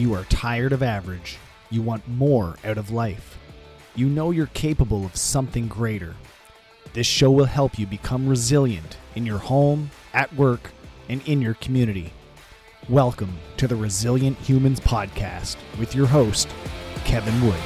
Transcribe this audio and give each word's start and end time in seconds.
You 0.00 0.14
are 0.14 0.24
tired 0.30 0.72
of 0.72 0.82
average. 0.82 1.36
You 1.68 1.82
want 1.82 2.08
more 2.08 2.56
out 2.64 2.78
of 2.78 2.90
life. 2.90 3.38
You 3.94 4.06
know 4.06 4.30
you're 4.30 4.46
capable 4.46 5.04
of 5.04 5.14
something 5.14 5.68
greater. 5.68 6.16
This 6.94 7.06
show 7.06 7.30
will 7.30 7.44
help 7.44 7.78
you 7.78 7.86
become 7.86 8.26
resilient 8.26 8.96
in 9.14 9.26
your 9.26 9.36
home, 9.36 9.90
at 10.14 10.34
work, 10.34 10.70
and 11.10 11.20
in 11.28 11.42
your 11.42 11.52
community. 11.52 12.14
Welcome 12.88 13.36
to 13.58 13.68
the 13.68 13.76
Resilient 13.76 14.38
Humans 14.38 14.80
Podcast 14.80 15.56
with 15.78 15.94
your 15.94 16.06
host, 16.06 16.48
Kevin 17.04 17.38
Wood. 17.44 17.60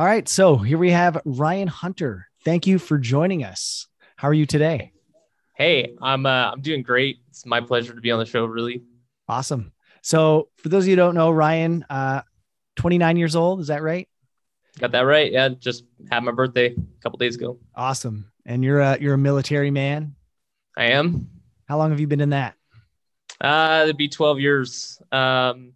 All 0.00 0.06
right, 0.06 0.28
so 0.28 0.56
here 0.56 0.78
we 0.78 0.90
have 0.90 1.22
Ryan 1.24 1.68
Hunter. 1.68 2.26
Thank 2.44 2.66
you 2.66 2.80
for 2.80 2.98
joining 2.98 3.44
us. 3.44 3.86
How 4.16 4.26
are 4.26 4.34
you 4.34 4.46
today? 4.46 4.90
Hey, 5.54 5.94
I'm 6.00 6.26
uh, 6.26 6.50
I'm 6.52 6.60
doing 6.60 6.82
great. 6.82 7.18
It's 7.28 7.44
my 7.44 7.60
pleasure 7.60 7.94
to 7.94 8.00
be 8.00 8.10
on 8.10 8.18
the 8.18 8.26
show. 8.26 8.44
Really 8.44 8.82
awesome. 9.28 9.72
So, 10.02 10.48
for 10.56 10.68
those 10.68 10.84
of 10.84 10.88
you 10.88 10.92
who 10.92 10.96
don't 10.96 11.14
know, 11.14 11.30
Ryan, 11.30 11.84
uh, 11.88 12.22
29 12.76 13.16
years 13.16 13.36
old. 13.36 13.60
Is 13.60 13.68
that 13.68 13.82
right? 13.82 14.08
Got 14.78 14.92
that 14.92 15.00
right? 15.00 15.30
Yeah, 15.30 15.50
just 15.50 15.84
had 16.10 16.24
my 16.24 16.32
birthday 16.32 16.74
a 16.74 17.02
couple 17.02 17.18
days 17.18 17.36
ago. 17.36 17.58
Awesome. 17.74 18.32
And 18.46 18.64
you're 18.64 18.80
a 18.80 18.98
you're 19.00 19.14
a 19.14 19.18
military 19.18 19.70
man. 19.70 20.14
I 20.76 20.86
am. 20.86 21.28
How 21.68 21.78
long 21.78 21.90
have 21.90 22.00
you 22.00 22.06
been 22.06 22.20
in 22.20 22.30
that? 22.30 22.54
Uh, 23.40 23.80
it'd 23.84 23.96
be 23.96 24.08
12 24.08 24.40
years 24.40 25.00
um, 25.10 25.72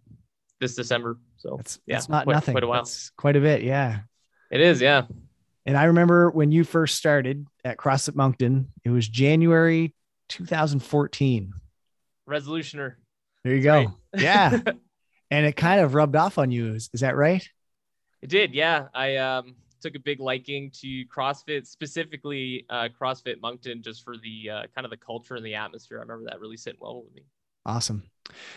this 0.59 0.75
December. 0.75 1.17
So 1.37 1.57
that's, 1.57 1.79
yeah, 1.85 1.97
it's 1.97 2.09
not 2.09 2.23
quite, 2.23 2.33
nothing. 2.33 2.53
Quite 2.53 2.63
a 2.63 2.67
while. 2.67 2.81
That's 2.81 3.11
quite 3.11 3.35
a 3.35 3.39
bit. 3.39 3.61
Yeah. 3.61 3.99
It 4.49 4.61
is. 4.61 4.81
Yeah. 4.81 5.03
And 5.67 5.77
I 5.77 5.83
remember 5.83 6.31
when 6.31 6.53
you 6.53 6.63
first 6.63 6.95
started 6.95 7.45
at 7.65 7.75
CrossFit 7.77 8.15
Moncton, 8.15 8.71
it 8.85 8.89
was 8.89 9.05
January 9.05 9.93
2014. 10.29 11.53
Resolutioner. 12.27 12.95
There 13.43 13.53
you 13.53 13.61
That's 13.61 13.87
go. 13.87 13.93
Right. 14.13 14.23
Yeah. 14.23 14.59
and 15.31 15.45
it 15.45 15.57
kind 15.57 15.81
of 15.81 15.93
rubbed 15.93 16.15
off 16.15 16.37
on 16.37 16.51
you. 16.51 16.73
Is, 16.73 16.89
is 16.93 17.01
that 17.01 17.17
right? 17.17 17.45
It 18.21 18.29
did. 18.29 18.55
Yeah. 18.55 18.87
I 18.95 19.17
um, 19.17 19.55
took 19.81 19.95
a 19.95 19.99
big 19.99 20.21
liking 20.21 20.71
to 20.81 21.05
CrossFit, 21.05 21.67
specifically 21.67 22.65
uh, 22.69 22.87
CrossFit 22.99 23.41
Moncton, 23.41 23.83
just 23.83 24.05
for 24.05 24.15
the 24.15 24.49
uh, 24.49 24.63
kind 24.73 24.85
of 24.85 24.89
the 24.89 24.97
culture 24.97 25.35
and 25.35 25.45
the 25.45 25.55
atmosphere. 25.55 25.97
I 25.97 26.01
remember 26.01 26.29
that 26.29 26.39
really 26.39 26.57
sitting 26.57 26.79
well 26.81 27.03
with 27.03 27.13
me. 27.13 27.23
Awesome. 27.65 28.03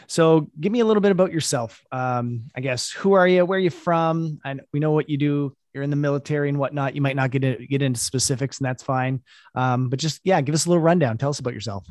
So, 0.06 0.48
give 0.60 0.70
me 0.70 0.78
a 0.80 0.84
little 0.84 1.00
bit 1.00 1.10
about 1.10 1.32
yourself. 1.32 1.84
Um, 1.90 2.44
I 2.54 2.60
guess 2.60 2.92
who 2.92 3.14
are 3.14 3.26
you? 3.26 3.44
Where 3.44 3.56
are 3.56 3.60
you 3.60 3.70
from? 3.70 4.38
And 4.44 4.60
we 4.72 4.78
know 4.78 4.92
what 4.92 5.08
you 5.10 5.18
do. 5.18 5.56
You're 5.72 5.82
in 5.82 5.90
the 5.90 5.96
military 5.96 6.48
and 6.48 6.58
whatnot. 6.58 6.94
You 6.94 7.00
might 7.00 7.16
not 7.16 7.30
get 7.30 7.68
get 7.68 7.82
into 7.82 8.00
specifics, 8.00 8.58
and 8.58 8.66
that's 8.66 8.82
fine. 8.82 9.22
Um, 9.54 9.88
but 9.88 9.98
just 9.98 10.20
yeah, 10.24 10.40
give 10.40 10.54
us 10.54 10.66
a 10.66 10.68
little 10.68 10.82
rundown. 10.82 11.18
Tell 11.18 11.30
us 11.30 11.38
about 11.38 11.54
yourself. 11.54 11.86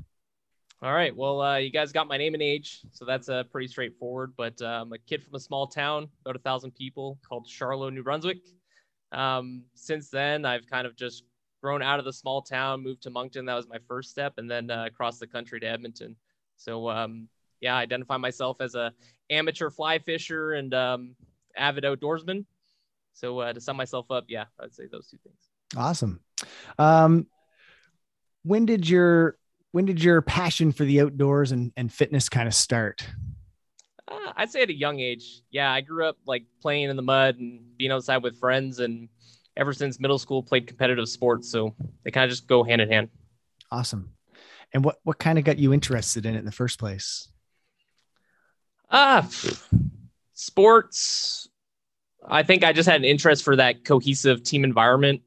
All 0.81 0.93
right. 0.93 1.15
Well, 1.15 1.41
uh, 1.41 1.57
you 1.57 1.71
guys 1.71 1.91
got 1.91 2.07
my 2.07 2.17
name 2.17 2.33
and 2.33 2.43
age, 2.43 2.79
so 2.91 3.03
that's 3.03 3.27
uh, 3.27 3.43
pretty 3.51 3.67
straightforward. 3.67 4.33
But 4.37 4.61
I'm 4.61 4.93
a 4.93 4.97
kid 4.97 5.23
from 5.23 5.35
a 5.35 5.39
small 5.39 5.67
town, 5.67 6.09
about 6.21 6.35
a 6.35 6.39
thousand 6.39 6.71
people, 6.75 7.19
called 7.27 7.47
Charlotte, 7.47 7.93
New 7.93 8.03
Brunswick. 8.03 8.39
Um, 9.11 9.63
since 9.75 10.09
then, 10.09 10.45
I've 10.45 10.67
kind 10.67 10.87
of 10.87 10.95
just 10.95 11.23
grown 11.61 11.81
out 11.81 11.99
of 11.99 12.05
the 12.05 12.13
small 12.13 12.41
town, 12.41 12.83
moved 12.83 13.03
to 13.03 13.09
Moncton. 13.09 13.45
That 13.45 13.55
was 13.55 13.67
my 13.67 13.79
first 13.87 14.09
step, 14.11 14.33
and 14.37 14.49
then 14.49 14.71
uh, 14.71 14.85
across 14.85 15.19
the 15.19 15.27
country 15.27 15.59
to 15.59 15.67
Edmonton. 15.67 16.15
So 16.55 16.89
um, 16.89 17.27
yeah, 17.61 17.75
I 17.75 17.81
identify 17.81 18.17
myself 18.17 18.57
as 18.61 18.75
a 18.75 18.93
amateur 19.29 19.69
fly 19.69 19.99
fisher 19.99 20.53
and 20.53 20.73
um, 20.73 21.15
avid 21.55 21.83
outdoorsman. 21.83 22.45
So 23.13 23.39
uh, 23.39 23.53
to 23.53 23.61
sum 23.61 23.77
myself 23.77 24.09
up, 24.11 24.25
yeah, 24.27 24.45
I'd 24.59 24.73
say 24.73 24.85
those 24.91 25.07
two 25.07 25.17
things. 25.23 25.39
Awesome. 25.75 26.21
Um, 26.77 27.27
when 28.43 28.65
did 28.65 28.89
your 28.89 29.37
when 29.71 29.85
did 29.85 30.03
your 30.03 30.21
passion 30.21 30.71
for 30.71 30.83
the 30.83 31.01
outdoors 31.01 31.51
and, 31.51 31.71
and 31.77 31.91
fitness 31.91 32.29
kind 32.29 32.47
of 32.47 32.53
start? 32.53 33.05
Uh, 34.07 34.33
I'd 34.35 34.49
say 34.49 34.63
at 34.63 34.69
a 34.69 34.73
young 34.73 34.99
age. 34.99 35.41
Yeah, 35.51 35.71
I 35.71 35.81
grew 35.81 36.05
up 36.05 36.17
like 36.25 36.45
playing 36.61 36.89
in 36.89 36.95
the 36.95 37.01
mud 37.01 37.37
and 37.37 37.77
being 37.77 37.91
outside 37.91 38.23
with 38.23 38.39
friends, 38.39 38.79
and 38.79 39.09
ever 39.57 39.73
since 39.73 39.99
middle 39.99 40.17
school, 40.17 40.41
played 40.41 40.65
competitive 40.67 41.07
sports. 41.07 41.51
So 41.51 41.75
they 42.03 42.11
kind 42.11 42.23
of 42.23 42.31
just 42.31 42.47
go 42.47 42.63
hand 42.63 42.81
in 42.81 42.89
hand. 42.89 43.09
Awesome. 43.71 44.13
And 44.73 44.83
what 44.83 44.97
what 45.03 45.19
kind 45.19 45.37
of 45.37 45.43
got 45.43 45.59
you 45.59 45.73
interested 45.73 46.25
in 46.25 46.35
it 46.35 46.39
in 46.39 46.45
the 46.45 46.51
first 46.51 46.79
place? 46.79 47.27
Ah, 48.89 49.27
uh, 49.27 49.55
sports. 50.33 51.47
I 52.27 52.43
think 52.43 52.63
I 52.63 52.73
just 52.73 52.89
had 52.89 53.01
an 53.01 53.05
interest 53.05 53.43
for 53.43 53.55
that 53.55 53.85
cohesive 53.85 54.43
team 54.43 54.63
environment 54.63 55.21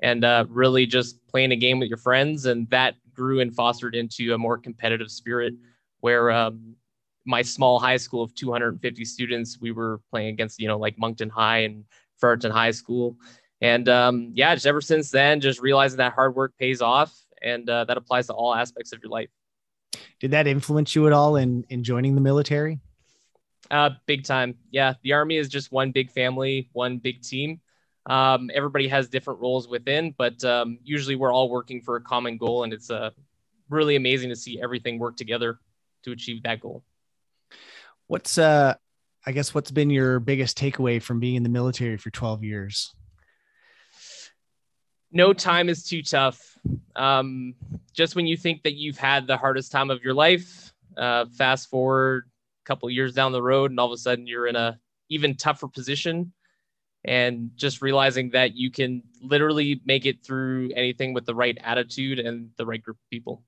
and 0.00 0.24
uh, 0.24 0.44
really 0.48 0.86
just 0.86 1.26
playing 1.28 1.52
a 1.52 1.56
game 1.56 1.78
with 1.78 1.88
your 1.88 1.98
friends, 1.98 2.46
and 2.46 2.68
that 2.70 2.96
grew 3.14 3.40
and 3.40 3.54
fostered 3.54 3.94
into 3.94 4.34
a 4.34 4.38
more 4.38 4.58
competitive 4.58 5.10
spirit 5.10 5.54
where 6.00 6.30
um, 6.30 6.76
my 7.24 7.42
small 7.42 7.78
high 7.78 7.96
school 7.96 8.22
of 8.22 8.34
250 8.34 9.04
students, 9.04 9.58
we 9.60 9.72
were 9.72 10.00
playing 10.10 10.28
against, 10.28 10.60
you 10.60 10.68
know, 10.68 10.78
like 10.78 10.98
Moncton 10.98 11.30
High 11.30 11.58
and 11.58 11.84
Fredericton 12.18 12.52
High 12.52 12.70
School. 12.70 13.16
And 13.60 13.88
um, 13.88 14.30
yeah, 14.34 14.54
just 14.54 14.66
ever 14.66 14.80
since 14.80 15.10
then, 15.10 15.40
just 15.40 15.60
realizing 15.60 15.96
that 15.96 16.12
hard 16.12 16.34
work 16.34 16.52
pays 16.58 16.82
off 16.82 17.14
and 17.42 17.68
uh, 17.68 17.84
that 17.84 17.96
applies 17.96 18.26
to 18.26 18.34
all 18.34 18.54
aspects 18.54 18.92
of 18.92 19.02
your 19.02 19.10
life. 19.10 19.30
Did 20.20 20.30
that 20.30 20.46
influence 20.46 20.94
you 20.94 21.06
at 21.06 21.12
all 21.12 21.36
in, 21.36 21.64
in 21.68 21.82
joining 21.82 22.14
the 22.14 22.20
military? 22.20 22.80
Uh, 23.70 23.90
big 24.06 24.24
time. 24.24 24.56
Yeah. 24.70 24.94
The 25.02 25.12
Army 25.12 25.36
is 25.36 25.48
just 25.48 25.72
one 25.72 25.90
big 25.90 26.10
family, 26.10 26.68
one 26.72 26.98
big 26.98 27.22
team. 27.22 27.60
Um, 28.06 28.50
everybody 28.54 28.86
has 28.88 29.08
different 29.08 29.40
roles 29.40 29.68
within, 29.68 30.14
but 30.16 30.42
um, 30.44 30.78
usually 30.84 31.16
we're 31.16 31.32
all 31.32 31.50
working 31.50 31.82
for 31.82 31.96
a 31.96 32.00
common 32.00 32.36
goal, 32.36 32.62
and 32.62 32.72
it's 32.72 32.88
uh, 32.88 33.10
really 33.68 33.96
amazing 33.96 34.28
to 34.28 34.36
see 34.36 34.60
everything 34.62 34.98
work 34.98 35.16
together 35.16 35.58
to 36.04 36.12
achieve 36.12 36.44
that 36.44 36.60
goal. 36.60 36.84
What's 38.06 38.38
uh, 38.38 38.74
I 39.26 39.32
guess 39.32 39.52
what's 39.52 39.72
been 39.72 39.90
your 39.90 40.20
biggest 40.20 40.56
takeaway 40.56 41.02
from 41.02 41.18
being 41.18 41.34
in 41.34 41.42
the 41.42 41.48
military 41.48 41.96
for 41.96 42.10
12 42.10 42.44
years? 42.44 42.94
No 45.10 45.32
time 45.32 45.68
is 45.68 45.84
too 45.84 46.02
tough. 46.02 46.56
Um, 46.94 47.54
just 47.92 48.14
when 48.14 48.28
you 48.28 48.36
think 48.36 48.62
that 48.62 48.74
you've 48.74 48.98
had 48.98 49.26
the 49.26 49.36
hardest 49.36 49.72
time 49.72 49.90
of 49.90 50.04
your 50.04 50.14
life, 50.14 50.72
uh, 50.96 51.26
fast 51.36 51.68
forward 51.70 52.30
couple 52.66 52.90
years 52.90 53.14
down 53.14 53.32
the 53.32 53.42
road, 53.42 53.70
and 53.70 53.80
all 53.80 53.86
of 53.86 53.92
a 53.92 53.98
sudden 53.98 54.26
you're 54.26 54.46
in 54.46 54.56
a 54.56 54.78
even 55.08 55.36
tougher 55.36 55.68
position 55.68 56.32
and 57.04 57.50
just 57.54 57.80
realizing 57.80 58.30
that 58.30 58.56
you 58.56 58.70
can 58.70 59.02
literally 59.22 59.80
make 59.84 60.06
it 60.06 60.24
through 60.24 60.70
anything 60.74 61.14
with 61.14 61.24
the 61.24 61.34
right 61.34 61.56
attitude 61.62 62.18
and 62.18 62.50
the 62.56 62.66
right 62.66 62.82
group 62.82 62.96
of 62.96 63.10
people. 63.10 63.44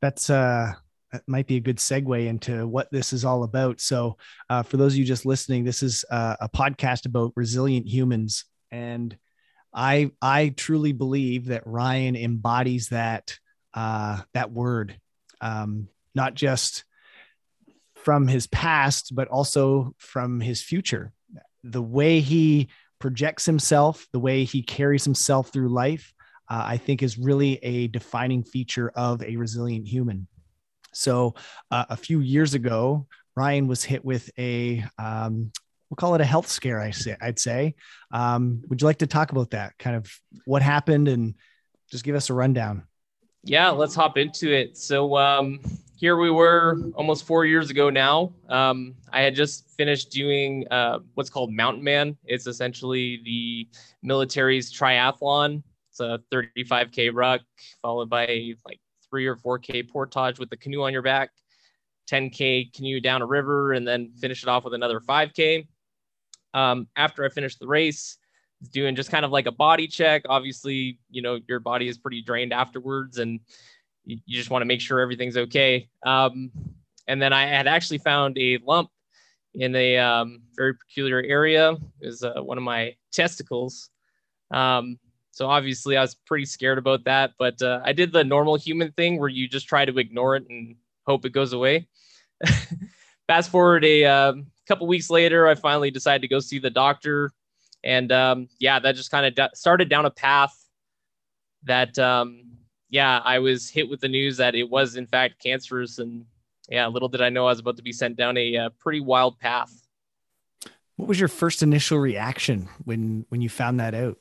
That's 0.00 0.28
uh 0.28 0.72
that 1.12 1.22
might 1.26 1.46
be 1.46 1.56
a 1.56 1.60
good 1.60 1.78
segue 1.78 2.26
into 2.26 2.66
what 2.66 2.90
this 2.92 3.12
is 3.12 3.24
all 3.24 3.42
about. 3.42 3.80
So, 3.80 4.18
uh, 4.50 4.62
for 4.62 4.76
those 4.76 4.92
of 4.92 4.98
you 4.98 5.04
just 5.04 5.24
listening, 5.24 5.64
this 5.64 5.82
is 5.82 6.04
uh, 6.10 6.36
a 6.40 6.48
podcast 6.50 7.06
about 7.06 7.32
resilient 7.34 7.86
humans, 7.86 8.44
and 8.70 9.16
I 9.72 10.10
I 10.20 10.50
truly 10.50 10.92
believe 10.92 11.46
that 11.46 11.66
Ryan 11.66 12.14
embodies 12.14 12.88
that 12.88 13.38
uh, 13.72 14.20
that 14.34 14.52
word, 14.52 14.98
um, 15.40 15.88
not 16.14 16.34
just 16.34 16.84
from 18.08 18.26
his 18.26 18.46
past, 18.46 19.14
but 19.14 19.28
also 19.28 19.94
from 19.98 20.40
his 20.40 20.62
future 20.62 21.12
the 21.62 21.82
way 21.82 22.20
he 22.20 22.70
projects 22.98 23.44
himself, 23.44 24.06
the 24.14 24.18
way 24.18 24.44
he 24.44 24.62
carries 24.62 25.04
himself 25.04 25.52
through 25.52 25.68
life, 25.68 26.14
uh, 26.48 26.62
I 26.64 26.78
think 26.78 27.02
is 27.02 27.18
really 27.18 27.56
a 27.62 27.88
defining 27.88 28.44
feature 28.44 28.90
of 28.94 29.22
a 29.22 29.36
resilient 29.36 29.86
human. 29.86 30.26
So, 30.94 31.34
uh, 31.70 31.84
a 31.90 31.98
few 31.98 32.20
years 32.20 32.54
ago, 32.54 33.06
Ryan 33.36 33.66
was 33.66 33.84
hit 33.84 34.02
with 34.02 34.30
a, 34.38 34.82
um, 34.98 35.52
we'll 35.90 35.96
call 35.96 36.14
it 36.14 36.22
a 36.22 36.24
health 36.24 36.48
scare, 36.48 36.80
I 36.80 36.92
say, 36.92 37.14
I'd 37.20 37.38
say. 37.38 37.74
Um, 38.10 38.62
would 38.68 38.80
you 38.80 38.86
like 38.86 39.00
to 39.00 39.06
talk 39.06 39.32
about 39.32 39.50
that? 39.50 39.76
Kind 39.78 39.96
of 39.96 40.10
what 40.46 40.62
happened 40.62 41.08
and 41.08 41.34
just 41.90 42.04
give 42.04 42.16
us 42.16 42.30
a 42.30 42.34
rundown. 42.34 42.84
Yeah, 43.44 43.68
let's 43.68 43.94
hop 43.94 44.16
into 44.16 44.50
it. 44.50 44.78
So, 44.78 45.18
um, 45.18 45.60
here 45.98 46.16
we 46.16 46.30
were 46.30 46.78
almost 46.94 47.24
four 47.24 47.44
years 47.44 47.70
ago 47.70 47.90
now. 47.90 48.32
Um, 48.48 48.94
I 49.12 49.20
had 49.20 49.34
just 49.34 49.68
finished 49.76 50.12
doing 50.12 50.64
uh, 50.70 51.00
what's 51.14 51.28
called 51.28 51.52
Mountain 51.52 51.82
Man. 51.82 52.16
It's 52.24 52.46
essentially 52.46 53.20
the 53.24 53.68
military's 54.00 54.72
triathlon. 54.72 55.60
It's 55.90 55.98
a 55.98 56.20
35K 56.32 57.10
ruck 57.12 57.40
followed 57.82 58.08
by 58.08 58.54
like 58.64 58.78
three 59.10 59.26
or 59.26 59.34
4K 59.34 59.90
portage 59.90 60.38
with 60.38 60.50
the 60.50 60.56
canoe 60.56 60.84
on 60.84 60.92
your 60.92 61.02
back, 61.02 61.30
10K 62.08 62.72
canoe 62.72 63.00
down 63.00 63.20
a 63.20 63.26
river, 63.26 63.72
and 63.72 63.86
then 63.86 64.12
finish 64.20 64.44
it 64.44 64.48
off 64.48 64.62
with 64.62 64.74
another 64.74 65.00
5K. 65.00 65.66
Um, 66.54 66.86
after 66.94 67.24
I 67.24 67.28
finished 67.28 67.58
the 67.58 67.66
race, 67.66 68.18
doing 68.72 68.94
just 68.94 69.10
kind 69.10 69.24
of 69.24 69.32
like 69.32 69.46
a 69.46 69.52
body 69.52 69.88
check. 69.88 70.22
Obviously, 70.28 71.00
you 71.10 71.22
know, 71.22 71.40
your 71.48 71.58
body 71.58 71.88
is 71.88 71.98
pretty 71.98 72.22
drained 72.22 72.52
afterwards 72.52 73.18
and 73.18 73.40
you, 74.08 74.18
just 74.28 74.50
want 74.50 74.62
to 74.62 74.66
make 74.66 74.80
sure 74.80 75.00
everything's 75.00 75.36
okay. 75.36 75.88
Um, 76.04 76.50
and 77.06 77.20
then 77.20 77.32
I 77.32 77.46
had 77.46 77.66
actually 77.66 77.98
found 77.98 78.38
a 78.38 78.58
lump 78.66 78.90
in 79.54 79.74
a 79.74 79.98
um, 79.98 80.40
very 80.56 80.74
peculiar 80.74 81.22
area. 81.22 81.72
It 82.00 82.06
was 82.06 82.22
uh, 82.22 82.42
one 82.42 82.58
of 82.58 82.64
my 82.64 82.94
testicles. 83.12 83.90
Um, 84.50 84.98
so 85.30 85.46
obviously 85.46 85.96
I 85.96 86.00
was 86.00 86.14
pretty 86.14 86.46
scared 86.46 86.78
about 86.78 87.04
that, 87.04 87.32
but 87.38 87.60
uh, 87.62 87.80
I 87.84 87.92
did 87.92 88.12
the 88.12 88.24
normal 88.24 88.56
human 88.56 88.92
thing 88.92 89.20
where 89.20 89.28
you 89.28 89.46
just 89.46 89.68
try 89.68 89.84
to 89.84 89.98
ignore 89.98 90.36
it 90.36 90.46
and 90.48 90.76
hope 91.06 91.24
it 91.24 91.32
goes 91.32 91.52
away. 91.52 91.86
Fast 93.26 93.50
forward 93.50 93.84
a 93.84 94.04
uh, 94.04 94.32
couple 94.66 94.86
weeks 94.86 95.10
later, 95.10 95.46
I 95.46 95.54
finally 95.54 95.90
decided 95.90 96.22
to 96.22 96.28
go 96.28 96.40
see 96.40 96.58
the 96.58 96.70
doctor, 96.70 97.30
and 97.84 98.10
um, 98.10 98.48
yeah, 98.58 98.78
that 98.80 98.96
just 98.96 99.10
kind 99.10 99.38
of 99.38 99.50
started 99.54 99.88
down 99.88 100.06
a 100.06 100.10
path 100.10 100.56
that 101.64 101.98
um, 101.98 102.57
yeah, 102.90 103.20
I 103.24 103.38
was 103.38 103.68
hit 103.68 103.88
with 103.88 104.00
the 104.00 104.08
news 104.08 104.36
that 104.38 104.54
it 104.54 104.68
was 104.68 104.96
in 104.96 105.06
fact 105.06 105.42
cancerous, 105.42 105.98
and 105.98 106.24
yeah, 106.68 106.86
little 106.86 107.08
did 107.08 107.20
I 107.20 107.28
know 107.28 107.46
I 107.46 107.50
was 107.50 107.60
about 107.60 107.76
to 107.76 107.82
be 107.82 107.92
sent 107.92 108.16
down 108.16 108.36
a, 108.36 108.54
a 108.54 108.66
uh, 108.66 108.68
pretty 108.78 109.00
wild 109.00 109.38
path. 109.38 109.72
What 110.96 111.08
was 111.08 111.20
your 111.20 111.28
first 111.28 111.62
initial 111.62 111.98
reaction 111.98 112.68
when 112.84 113.26
when 113.28 113.40
you 113.40 113.48
found 113.48 113.78
that 113.80 113.94
out? 113.94 114.18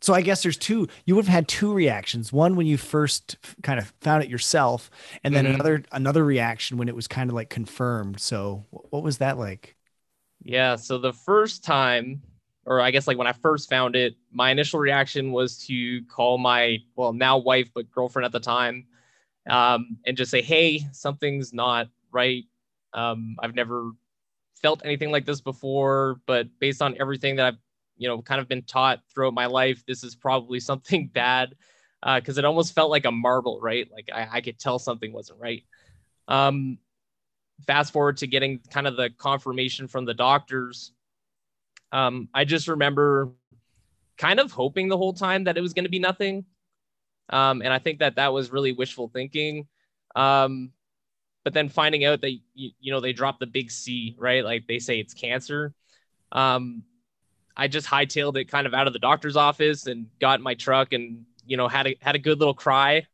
So 0.00 0.14
I 0.14 0.22
guess 0.22 0.42
there's 0.42 0.56
two. 0.56 0.88
You 1.06 1.16
would 1.16 1.24
have 1.24 1.34
had 1.34 1.48
two 1.48 1.72
reactions. 1.72 2.32
One 2.32 2.56
when 2.56 2.66
you 2.66 2.76
first 2.76 3.36
kind 3.62 3.78
of 3.78 3.92
found 4.00 4.22
it 4.22 4.30
yourself, 4.30 4.90
and 5.24 5.34
then 5.34 5.44
mm-hmm. 5.44 5.54
another 5.54 5.82
another 5.92 6.24
reaction 6.24 6.78
when 6.78 6.88
it 6.88 6.96
was 6.96 7.08
kind 7.08 7.30
of 7.30 7.34
like 7.34 7.50
confirmed. 7.50 8.20
So 8.20 8.64
what 8.70 9.02
was 9.02 9.18
that 9.18 9.38
like? 9.38 9.76
Yeah. 10.42 10.76
So 10.76 10.98
the 10.98 11.12
first 11.12 11.64
time, 11.64 12.22
or 12.68 12.82
I 12.82 12.90
guess 12.90 13.06
like 13.06 13.16
when 13.16 13.26
I 13.26 13.32
first 13.32 13.70
found 13.70 13.96
it, 13.96 14.14
my 14.30 14.50
initial 14.50 14.78
reaction 14.78 15.32
was 15.32 15.58
to 15.66 16.02
call 16.04 16.36
my 16.36 16.78
well 16.96 17.14
now 17.14 17.38
wife 17.38 17.70
but 17.74 17.90
girlfriend 17.90 18.26
at 18.26 18.32
the 18.32 18.40
time, 18.40 18.86
um, 19.48 19.96
and 20.06 20.16
just 20.16 20.30
say, 20.30 20.42
"Hey, 20.42 20.86
something's 20.92 21.54
not 21.54 21.88
right. 22.12 22.44
Um, 22.92 23.36
I've 23.40 23.54
never 23.54 23.92
felt 24.60 24.82
anything 24.84 25.10
like 25.10 25.24
this 25.24 25.40
before, 25.40 26.20
but 26.26 26.46
based 26.60 26.82
on 26.82 26.94
everything 27.00 27.36
that 27.36 27.46
I've 27.46 27.58
you 27.96 28.06
know 28.06 28.20
kind 28.20 28.40
of 28.40 28.48
been 28.48 28.62
taught 28.62 29.00
throughout 29.12 29.34
my 29.34 29.46
life 29.46 29.82
this 29.86 30.04
is 30.04 30.14
probably 30.14 30.60
something 30.70 31.08
bad. 31.08 31.54
Because 32.04 32.38
uh, 32.38 32.42
it 32.42 32.44
almost 32.44 32.74
felt 32.74 32.90
like 32.90 33.06
a 33.06 33.10
marble 33.10 33.60
right? 33.60 33.88
Like 33.90 34.08
I, 34.14 34.28
I 34.30 34.40
could 34.40 34.58
tell 34.58 34.78
something 34.78 35.12
wasn't 35.12 35.40
right. 35.40 35.64
Um, 36.28 36.78
fast 37.66 37.92
forward 37.92 38.18
to 38.18 38.26
getting 38.26 38.60
kind 38.70 38.86
of 38.86 38.96
the 38.96 39.10
confirmation 39.18 39.88
from 39.88 40.04
the 40.04 40.14
doctors 40.14 40.92
um, 41.92 42.28
i 42.34 42.44
just 42.44 42.68
remember 42.68 43.30
kind 44.16 44.40
of 44.40 44.50
hoping 44.52 44.88
the 44.88 44.96
whole 44.96 45.12
time 45.12 45.44
that 45.44 45.56
it 45.56 45.60
was 45.60 45.72
going 45.72 45.84
to 45.84 45.90
be 45.90 46.00
nothing. 46.00 46.44
Um, 47.30 47.62
and 47.62 47.72
i 47.72 47.78
think 47.78 48.00
that 48.00 48.16
that 48.16 48.32
was 48.32 48.50
really 48.50 48.72
wishful 48.72 49.08
thinking. 49.08 49.66
Um, 50.16 50.72
but 51.44 51.54
then 51.54 51.68
finding 51.68 52.04
out 52.04 52.20
that 52.22 52.32
you, 52.54 52.70
you 52.80 52.92
know 52.92 53.00
they 53.00 53.12
dropped 53.12 53.40
the 53.40 53.46
big 53.46 53.70
c 53.70 54.14
right? 54.18 54.44
Like 54.44 54.66
they 54.66 54.78
say 54.78 54.98
it's 55.00 55.14
cancer. 55.14 55.72
Um, 56.32 56.82
I 57.56 57.68
just 57.68 57.86
hightailed 57.86 58.36
it 58.36 58.46
kind 58.46 58.66
of 58.66 58.74
out 58.74 58.86
of 58.86 58.92
the 58.92 58.98
doctor's 58.98 59.36
office 59.36 59.86
and 59.86 60.06
got 60.20 60.40
in 60.40 60.44
my 60.44 60.54
truck 60.54 60.92
and 60.92 61.24
you 61.46 61.56
know 61.56 61.68
had 61.68 61.86
a 61.86 61.96
had 62.00 62.14
a 62.16 62.18
good 62.18 62.38
little 62.38 62.54
cry. 62.54 63.06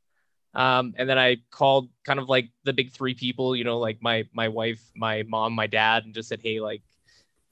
Um, 0.55 0.95
and 0.97 1.09
then 1.09 1.19
I 1.19 1.39
called 1.51 1.91
kind 2.05 2.21
of 2.21 2.29
like 2.29 2.49
the 2.65 2.73
big 2.73 2.93
three 2.93 3.15
people, 3.15 3.57
you 3.57 3.65
know, 3.65 3.79
like 3.79 3.99
my 4.03 4.25
my 4.33 4.49
wife, 4.49 4.83
my 4.95 5.25
mom, 5.25 5.53
my 5.53 5.67
dad, 5.67 6.05
and 6.05 6.15
just 6.15 6.29
said, 6.29 6.41
"Hey, 6.43 6.61
like, 6.61 6.83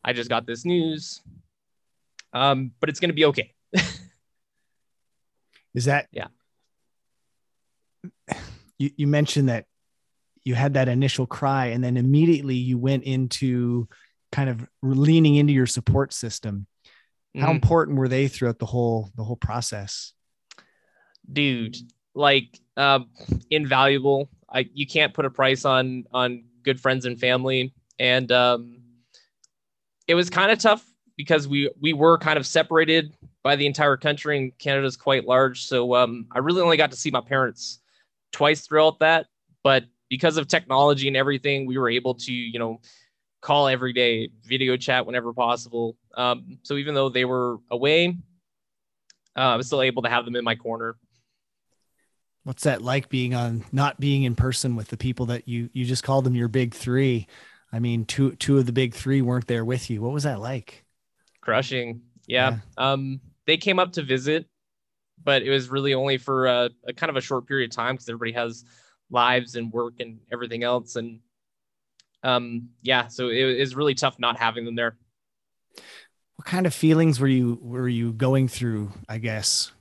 I 0.05 0.13
just 0.13 0.29
got 0.29 0.47
this 0.47 0.65
news, 0.65 1.21
um, 2.33 2.73
but 2.81 2.89
it's 2.89 3.01
gonna 3.01 3.13
be 3.13 3.27
okay." 3.27 3.55
Is 5.75 5.87
that 5.87 6.09
yeah? 6.13 6.29
You 8.79 8.91
you 8.97 9.07
mentioned 9.07 9.49
that 9.49 9.67
you 10.45 10.55
had 10.55 10.75
that 10.75 10.89
initial 10.89 11.27
cry, 11.27 11.67
and 11.67 11.83
then 11.83 11.97
immediately 11.97 12.57
you 12.57 12.79
went 12.79 13.05
into 13.05 13.89
kind 14.33 14.51
of 14.51 14.67
leaning 14.83 15.37
into 15.37 15.53
your 15.53 15.67
support 15.67 16.13
system. 16.13 16.67
How 17.35 17.47
mm-hmm. 17.47 17.53
important 17.53 17.99
were 17.99 18.09
they 18.09 18.29
throughout 18.29 18.59
the 18.59 18.67
whole 18.67 19.11
the 19.17 19.25
whole 19.25 19.37
process? 19.37 20.13
Dude, 21.31 21.77
like 22.15 22.61
um, 22.77 23.09
invaluable. 23.51 24.29
I 24.51 24.69
you 24.75 24.87
can't 24.87 25.15
put 25.15 25.25
a 25.25 25.31
price 25.31 25.65
on 25.65 26.05
on 26.13 26.45
good 26.63 26.81
friends 26.81 27.07
and 27.07 27.19
family, 27.19 27.73
and 27.99 28.31
um, 28.33 28.82
it 30.09 30.15
was 30.15 30.31
kind 30.31 30.51
of 30.51 30.59
tough 30.59 30.85
because 31.17 31.47
we 31.47 31.71
we 31.81 31.93
were 31.93 32.19
kind 32.19 32.39
of 32.39 32.47
separated 32.47 33.17
by 33.43 33.57
the 33.57 33.67
entire 33.67 33.97
country, 33.97 34.39
and 34.39 34.59
Canada's 34.59 34.97
quite 34.97 35.27
large. 35.27 35.65
So 35.65 35.95
um, 35.95 36.27
I 36.33 36.39
really 36.39 36.63
only 36.63 36.77
got 36.77 36.91
to 36.91 36.97
see 36.97 37.11
my 37.11 37.21
parents 37.21 37.81
twice 38.33 38.67
throughout 38.67 38.99
that, 39.01 39.27
but 39.63 39.85
because 40.09 40.37
of 40.37 40.47
technology 40.47 41.09
and 41.09 41.17
everything, 41.17 41.67
we 41.67 41.79
were 41.79 41.89
able 41.89 42.15
to 42.15 42.33
you 42.33 42.59
know 42.59 42.81
call 43.41 43.69
every 43.69 43.93
day, 43.93 44.31
video 44.45 44.77
chat 44.77 45.05
whenever 45.05 45.33
possible. 45.33 45.97
Um, 46.17 46.59
so 46.63 46.77
even 46.77 46.95
though 46.95 47.09
they 47.09 47.25
were 47.25 47.59
away, 47.71 48.17
uh, 49.37 49.41
I 49.41 49.57
was 49.57 49.67
still 49.67 49.83
able 49.83 50.03
to 50.03 50.09
have 50.09 50.25
them 50.25 50.37
in 50.37 50.45
my 50.45 50.55
corner. 50.55 50.97
What's 52.45 52.65
that 52.65 52.83
like 52.83 53.09
being 53.09 53.35
on 53.35 53.65
not 53.71 54.01
being 54.01 54.25
in 54.25 54.35
person 54.35 54.75
with 54.75 54.89
the 54.89 54.97
people 54.97 55.27
that 55.27 55.47
you 55.47 55.71
you 55.73 55.85
just 55.85 56.03
called 56.03 56.25
them 56.25 56.35
your 56.35 56.49
big 56.49 56.75
three? 56.75 57.27
I 57.73 57.79
mean, 57.79 58.05
two 58.05 58.37
two 58.37 58.59
of 58.59 58.67
the 58.67 58.73
big 58.73 58.95
three 58.95 59.23
weren't 59.23 59.47
there 59.47 59.65
with 59.65 59.89
you. 59.91 60.03
What 60.03 60.13
was 60.13 60.25
that 60.25 60.41
like? 60.41 60.85
Crushing. 61.41 62.03
Yeah. 62.27 62.59
yeah. 62.79 62.93
Um, 62.93 63.21
they 63.47 63.57
came 63.57 63.79
up 63.79 63.93
to 63.93 64.03
visit, 64.03 64.47
but 65.25 65.43
it 65.43 65.51
was 65.51 65.69
really 65.69 65.95
only 65.95 66.19
for 66.19 66.47
a, 66.47 66.71
a 66.87 66.93
kind 66.93 67.11
of 67.11 67.17
a 67.17 67.21
short 67.21 67.47
period 67.47 67.71
of 67.71 67.77
time 67.77 67.95
because 67.95 68.09
everybody 68.09 68.33
has 68.33 68.65
lives 69.11 69.57
and 69.57 69.73
work 69.73 69.95
and 70.01 70.21
everything 70.33 70.63
else. 70.63 70.97
And 70.97 71.21
um, 72.23 72.69
yeah, 72.83 73.09
so 73.09 73.29
it 73.29 73.37
is 73.37 73.75
really 73.75 73.95
tough 73.95 74.19
not 74.19 74.39
having 74.39 74.65
them 74.65 74.77
there. 74.77 74.97
What 76.37 76.47
kind 76.47 76.67
of 76.67 76.75
feelings 76.75 77.21
were 77.21 77.29
you 77.29 77.59
were 77.63 77.89
you 77.89 78.13
going 78.13 78.49
through? 78.49 78.93
I 79.09 79.19
guess 79.19 79.73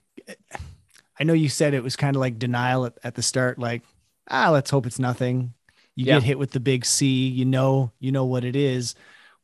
I 1.19 1.23
know 1.23 1.33
you 1.33 1.49
said 1.49 1.73
it 1.73 1.83
was 1.83 1.95
kind 1.95 2.15
of 2.15 2.19
like 2.19 2.39
denial 2.39 2.85
at, 2.85 2.97
at 3.03 3.15
the 3.15 3.21
start, 3.21 3.59
like 3.59 3.83
ah, 4.29 4.49
let's 4.49 4.69
hope 4.69 4.85
it's 4.85 4.99
nothing. 4.99 5.53
You 5.95 6.05
yeah. 6.05 6.15
get 6.15 6.23
hit 6.23 6.39
with 6.39 6.51
the 6.51 6.59
big 6.59 6.85
C, 6.85 7.27
you 7.27 7.45
know, 7.45 7.91
you 7.99 8.11
know 8.11 8.25
what 8.25 8.43
it 8.43 8.55
is. 8.55 8.95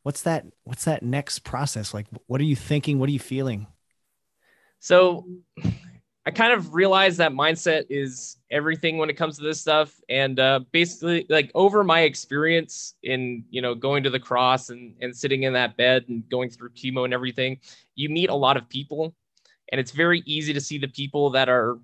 What's 0.04 0.22
that? 0.24 0.46
What's 0.64 0.86
that 0.86 1.04
next 1.04 1.40
process 1.40 1.94
like? 1.94 2.08
What 2.28 2.40
are 2.40 2.46
you 2.46 2.56
thinking? 2.56 3.00
What 3.00 3.10
are 3.10 3.14
you 3.14 3.20
feeling? 3.20 3.68
So 4.80 5.26
I 6.28 6.32
kind 6.32 6.52
of 6.52 6.74
realized 6.74 7.20
that 7.20 7.32
mindset 7.32 7.86
is 7.90 8.36
everything 8.52 8.98
when 8.98 9.10
it 9.10 9.14
comes 9.14 9.38
to 9.38 9.44
this 9.44 9.62
stuff. 9.62 9.94
And 10.10 10.38
uh, 10.42 10.60
basically, 10.74 11.26
like 11.30 11.50
over 11.56 11.86
my 11.86 12.02
experience 12.02 12.96
in 13.02 13.46
you 13.50 13.62
know 13.62 13.74
going 13.74 14.04
to 14.04 14.10
the 14.10 14.20
cross 14.20 14.70
and 14.70 14.94
and 15.00 15.16
sitting 15.16 15.44
in 15.44 15.54
that 15.54 15.78
bed 15.78 16.04
and 16.10 16.27
going 16.30 16.50
through 16.50 16.72
chemo 16.72 17.06
and 17.06 17.13
everything, 17.13 17.60
you 17.96 18.10
meet 18.10 18.30
a 18.30 18.36
lot 18.36 18.58
of 18.58 18.68
people, 18.68 19.16
and 19.72 19.80
it's 19.80 19.92
very 19.92 20.22
easy 20.25 20.51
to 20.51 20.60
see 20.60 20.77
the 20.77 20.89
people 20.89 21.30
that 21.30 21.48
are, 21.48 21.77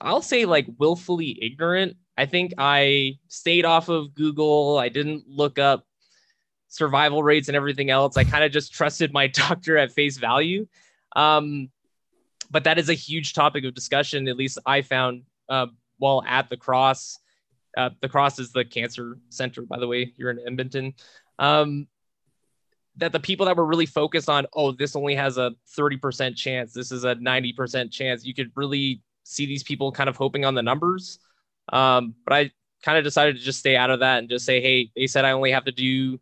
I'll 0.00 0.22
say 0.22 0.44
like 0.44 0.66
willfully 0.78 1.38
ignorant. 1.40 1.96
I 2.16 2.26
think 2.26 2.54
I 2.58 3.18
stayed 3.28 3.64
off 3.64 3.88
of 3.88 4.14
Google. 4.14 4.78
I 4.78 4.88
didn't 4.88 5.24
look 5.26 5.58
up 5.58 5.86
survival 6.68 7.22
rates 7.22 7.48
and 7.48 7.56
everything 7.56 7.90
else. 7.90 8.16
I 8.16 8.24
kind 8.24 8.44
of 8.44 8.52
just 8.52 8.72
trusted 8.72 9.12
my 9.12 9.26
doctor 9.48 9.76
at 9.76 9.92
face 9.92 10.18
value. 10.18 10.66
Um, 11.16 11.70
but 12.50 12.64
that 12.64 12.78
is 12.78 12.88
a 12.88 12.94
huge 12.94 13.34
topic 13.34 13.64
of 13.64 13.74
discussion. 13.74 14.28
At 14.28 14.36
least 14.36 14.58
I 14.66 14.82
found 14.82 15.22
uh, 15.48 15.66
while 15.98 16.22
at 16.26 16.48
the 16.48 16.56
Cross. 16.56 17.18
Uh, 17.76 17.90
the 18.00 18.08
Cross 18.08 18.38
is 18.38 18.52
the 18.52 18.64
cancer 18.64 19.18
center, 19.28 19.62
by 19.62 19.78
the 19.78 19.86
way, 19.86 20.12
here 20.16 20.30
in 20.30 20.40
Edmonton. 20.44 20.94
Um, 21.38 21.86
that 22.96 23.12
the 23.12 23.20
people 23.20 23.46
that 23.46 23.56
were 23.56 23.64
really 23.64 23.86
focused 23.86 24.28
on, 24.28 24.46
oh, 24.54 24.72
this 24.72 24.96
only 24.96 25.14
has 25.14 25.38
a 25.38 25.52
30% 25.78 26.36
chance, 26.36 26.72
this 26.72 26.90
is 26.90 27.04
a 27.04 27.14
90% 27.14 27.90
chance. 27.90 28.24
You 28.24 28.34
could 28.34 28.50
really 28.56 29.02
see 29.22 29.46
these 29.46 29.62
people 29.62 29.92
kind 29.92 30.08
of 30.08 30.16
hoping 30.16 30.44
on 30.44 30.54
the 30.54 30.62
numbers. 30.62 31.20
Um, 31.70 32.14
but 32.24 32.34
I 32.34 32.50
kind 32.82 32.98
of 32.98 33.04
decided 33.04 33.36
to 33.36 33.42
just 33.42 33.58
stay 33.58 33.76
out 33.76 33.90
of 33.90 34.00
that 34.00 34.18
and 34.18 34.28
just 34.28 34.44
say, 34.44 34.60
hey, 34.60 34.90
they 34.96 35.06
said 35.06 35.24
I 35.24 35.32
only 35.32 35.52
have 35.52 35.64
to 35.64 35.72
do 35.72 36.18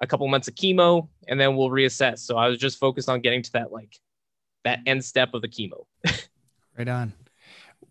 a 0.00 0.06
couple 0.06 0.26
months 0.28 0.48
of 0.48 0.54
chemo 0.54 1.08
and 1.28 1.40
then 1.40 1.56
we'll 1.56 1.70
reassess. 1.70 2.20
So 2.20 2.36
I 2.36 2.48
was 2.48 2.58
just 2.58 2.78
focused 2.78 3.08
on 3.08 3.20
getting 3.20 3.42
to 3.42 3.52
that 3.52 3.72
like 3.72 3.96
that 4.64 4.80
end 4.86 5.04
step 5.04 5.34
of 5.34 5.42
the 5.42 5.48
chemo. 5.48 5.84
right 6.78 6.88
on. 6.88 7.12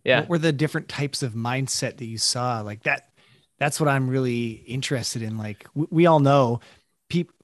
Yeah. 0.04 0.22
What 0.22 0.30
were 0.30 0.38
the 0.38 0.52
different 0.52 0.88
types 0.88 1.24
of 1.24 1.34
mindset 1.34 1.98
that 1.98 2.06
you 2.06 2.18
saw? 2.18 2.62
Like 2.62 2.84
that, 2.84 3.10
that's 3.58 3.80
what 3.80 3.90
I'm 3.90 4.10
really 4.10 4.52
interested 4.52 5.22
in. 5.22 5.38
Like 5.38 5.68
we, 5.74 5.88
we 5.90 6.06
all 6.06 6.20
know 6.20 6.62
people, 7.10 7.36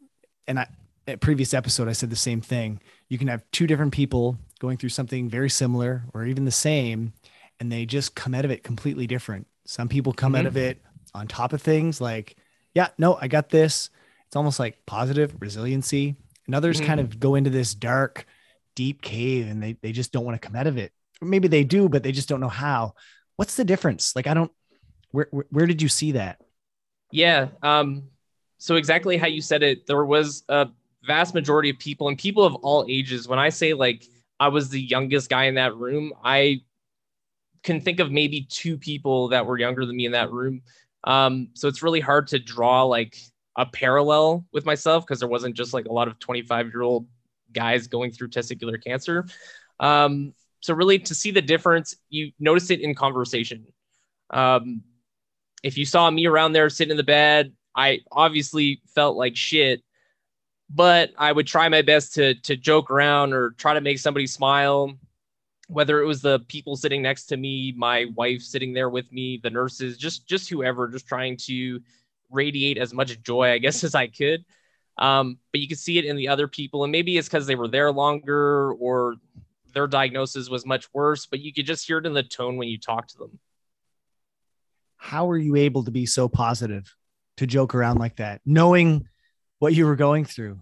and 0.47 0.59
I, 0.59 0.67
at 1.07 1.21
previous 1.21 1.53
episode, 1.53 1.87
I 1.87 1.91
said 1.91 2.09
the 2.09 2.15
same 2.15 2.41
thing. 2.41 2.79
You 3.09 3.17
can 3.17 3.27
have 3.27 3.43
two 3.51 3.67
different 3.67 3.93
people 3.93 4.37
going 4.59 4.77
through 4.77 4.89
something 4.89 5.29
very 5.29 5.49
similar 5.49 6.03
or 6.13 6.25
even 6.25 6.45
the 6.45 6.51
same, 6.51 7.13
and 7.59 7.71
they 7.71 7.85
just 7.85 8.15
come 8.15 8.33
out 8.33 8.45
of 8.45 8.51
it 8.51 8.63
completely 8.63 9.05
different. 9.05 9.47
Some 9.65 9.87
people 9.87 10.13
come 10.13 10.33
mm-hmm. 10.33 10.41
out 10.41 10.45
of 10.45 10.57
it 10.57 10.81
on 11.13 11.27
top 11.27 11.53
of 11.53 11.61
things 11.61 11.99
like, 11.99 12.35
yeah, 12.73 12.89
no, 12.97 13.17
I 13.19 13.27
got 13.27 13.49
this. 13.49 13.89
It's 14.27 14.35
almost 14.35 14.59
like 14.59 14.85
positive 14.85 15.35
resiliency. 15.39 16.15
And 16.45 16.55
others 16.55 16.77
mm-hmm. 16.77 16.87
kind 16.87 16.99
of 16.99 17.19
go 17.19 17.35
into 17.35 17.49
this 17.49 17.73
dark, 17.73 18.25
deep 18.75 19.01
cave 19.01 19.47
and 19.47 19.61
they, 19.61 19.73
they 19.81 19.91
just 19.91 20.11
don't 20.11 20.25
want 20.25 20.39
to 20.39 20.45
come 20.45 20.55
out 20.55 20.67
of 20.67 20.77
it. 20.77 20.91
Or 21.21 21.27
maybe 21.27 21.47
they 21.47 21.63
do, 21.63 21.89
but 21.89 22.03
they 22.03 22.11
just 22.11 22.29
don't 22.29 22.41
know 22.41 22.49
how. 22.49 22.93
What's 23.37 23.55
the 23.55 23.65
difference? 23.65 24.15
Like, 24.15 24.27
I 24.27 24.33
don't, 24.33 24.51
where, 25.11 25.27
where, 25.31 25.45
where 25.49 25.65
did 25.65 25.81
you 25.81 25.89
see 25.89 26.13
that? 26.13 26.41
Yeah. 27.11 27.47
Um, 27.63 28.09
so 28.57 28.75
exactly 28.75 29.17
how 29.17 29.27
you 29.27 29.41
said 29.41 29.63
it, 29.63 29.87
there 29.87 30.05
was 30.05 30.43
a 30.49 30.67
vast 31.03 31.33
majority 31.33 31.69
of 31.69 31.79
people 31.79 32.09
and 32.09 32.17
people 32.17 32.43
of 32.43 32.55
all 32.55 32.85
ages. 32.89 33.27
When 33.27 33.39
I 33.39 33.49
say 33.49 33.73
like 33.73 34.05
I 34.39 34.49
was 34.49 34.69
the 34.69 34.81
youngest 34.81 35.29
guy 35.29 35.45
in 35.45 35.55
that 35.55 35.75
room, 35.75 36.13
I 36.23 36.61
can 37.65 37.81
think 37.81 37.99
of 37.99 38.11
maybe 38.11 38.47
two 38.49 38.77
people 38.77 39.27
that 39.29 39.45
were 39.45 39.57
younger 39.57 39.85
than 39.85 39.95
me 39.95 40.05
in 40.05 40.11
that 40.13 40.31
room. 40.31 40.61
Um, 41.03 41.49
so 41.53 41.67
it's 41.67 41.83
really 41.83 41.99
hard 41.99 42.27
to 42.27 42.39
draw 42.39 42.83
like 42.83 43.17
a 43.57 43.65
parallel 43.65 44.45
with 44.53 44.65
myself 44.65 45.05
because 45.05 45.19
there 45.19 45.27
wasn't 45.27 45.55
just 45.55 45.73
like 45.73 45.85
a 45.85 45.91
lot 45.91 46.07
of 46.07 46.19
25 46.19 46.67
year 46.67 46.83
old 46.83 47.07
guys 47.51 47.87
going 47.87 48.11
through 48.11 48.29
testicular 48.29 48.81
cancer. 48.81 49.25
Um, 49.79 50.33
so 50.61 50.73
really 50.73 50.99
to 50.99 51.15
see 51.15 51.31
the 51.31 51.41
difference, 51.41 51.95
you 52.09 52.31
notice 52.39 52.69
it 52.69 52.81
in 52.81 52.93
conversation. 52.93 53.65
Um, 54.29 54.83
if 55.63 55.77
you 55.77 55.85
saw 55.85 56.09
me 56.09 56.27
around 56.27 56.53
there 56.53 56.69
sitting 56.69 56.91
in 56.91 56.97
the 56.97 57.03
bed, 57.03 57.51
I 57.75 58.01
obviously 58.11 58.81
felt 58.93 59.17
like 59.17 59.35
shit, 59.35 59.83
but 60.69 61.11
I 61.17 61.31
would 61.31 61.47
try 61.47 61.67
my 61.69 61.81
best 61.81 62.13
to 62.15 62.35
to 62.41 62.55
joke 62.55 62.89
around 62.89 63.33
or 63.33 63.51
try 63.51 63.73
to 63.73 63.81
make 63.81 63.99
somebody 63.99 64.27
smile. 64.27 64.97
Whether 65.67 66.01
it 66.01 66.05
was 66.05 66.21
the 66.21 66.39
people 66.47 66.75
sitting 66.75 67.01
next 67.01 67.25
to 67.27 67.37
me, 67.37 67.73
my 67.75 68.05
wife 68.15 68.41
sitting 68.41 68.73
there 68.73 68.89
with 68.89 69.11
me, 69.11 69.39
the 69.41 69.49
nurses, 69.49 69.97
just 69.97 70.27
just 70.27 70.49
whoever, 70.49 70.87
just 70.87 71.07
trying 71.07 71.37
to 71.45 71.81
radiate 72.29 72.77
as 72.77 72.93
much 72.93 73.21
joy, 73.23 73.51
I 73.51 73.57
guess, 73.57 73.83
as 73.83 73.95
I 73.95 74.07
could. 74.07 74.45
Um, 74.97 75.39
but 75.51 75.59
you 75.59 75.67
could 75.67 75.79
see 75.79 75.97
it 75.97 76.05
in 76.05 76.15
the 76.15 76.29
other 76.29 76.47
people, 76.47 76.83
and 76.83 76.91
maybe 76.91 77.17
it's 77.17 77.27
because 77.27 77.47
they 77.47 77.55
were 77.55 77.67
there 77.67 77.91
longer 77.91 78.73
or 78.73 79.15
their 79.73 79.87
diagnosis 79.87 80.49
was 80.49 80.65
much 80.65 80.87
worse, 80.93 81.25
but 81.25 81.41
you 81.41 81.53
could 81.53 81.65
just 81.65 81.85
hear 81.85 81.97
it 81.97 82.05
in 82.05 82.13
the 82.13 82.23
tone 82.23 82.55
when 82.55 82.69
you 82.69 82.79
talk 82.79 83.07
to 83.09 83.17
them. 83.17 83.39
How 84.95 85.29
are 85.29 85.37
you 85.37 85.57
able 85.57 85.83
to 85.83 85.91
be 85.91 86.05
so 86.05 86.29
positive 86.29 86.95
to 87.37 87.45
joke 87.45 87.75
around 87.75 87.99
like 87.99 88.15
that, 88.15 88.39
knowing 88.45 89.07
what 89.59 89.73
you 89.73 89.85
were 89.85 89.97
going 89.97 90.23
through? 90.23 90.61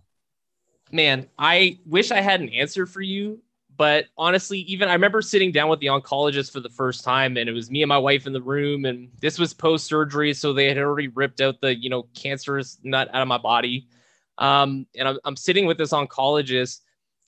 Man, 0.92 1.30
I 1.38 1.78
wish 1.86 2.12
I 2.12 2.22
had 2.22 2.42
an 2.42 2.50
answer 2.50 2.88
for 2.88 3.02
you, 3.02 3.42
but 3.78 4.06
honestly, 4.18 4.60
even 4.60 4.90
I 4.90 4.94
remember 4.94 5.22
sitting 5.22 5.52
down 5.52 5.70
with 5.70 5.80
the 5.80 5.88
oncologist 5.88 6.52
for 6.52 6.60
the 6.60 6.70
first 6.70 7.04
time, 7.04 7.38
and 7.38 7.50
it 7.50 7.54
was 7.54 7.72
me 7.72 7.82
and 7.82 7.90
my 7.90 7.98
wife 7.98 8.28
in 8.28 8.34
the 8.34 8.42
room, 8.42 8.86
and 8.86 9.10
this 9.22 9.40
was 9.40 9.54
post 9.54 9.86
surgery, 9.86 10.34
so 10.34 10.54
they 10.54 10.68
had 10.68 10.78
already 10.78 11.08
ripped 11.08 11.42
out 11.42 11.62
the 11.62 11.76
you 11.76 11.90
know 11.90 12.04
cancerous 12.14 12.78
nut 12.84 13.10
out 13.14 13.22
of 13.22 13.28
my 13.28 13.38
body. 13.38 13.88
Um, 14.38 14.88
and 14.98 15.08
I'm, 15.08 15.20
I'm 15.26 15.36
sitting 15.36 15.66
with 15.66 15.78
this 15.78 15.92
oncologist, 15.92 16.82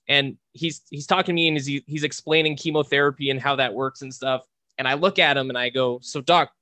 and 0.08 0.36
he's 0.52 0.82
he's 0.90 1.06
talking 1.06 1.26
to 1.26 1.32
me, 1.32 1.48
and 1.48 1.56
he's 1.58 1.82
he's 1.86 2.04
explaining 2.04 2.56
chemotherapy 2.56 3.30
and 3.30 3.40
how 3.40 3.56
that 3.56 3.74
works 3.74 4.02
and 4.02 4.12
stuff. 4.12 4.44
And 4.78 4.86
I 4.86 4.94
look 4.94 5.18
at 5.18 5.36
him 5.36 5.48
and 5.48 5.58
I 5.58 5.70
go, 5.70 5.98
"So, 6.02 6.20
doc, 6.20 6.52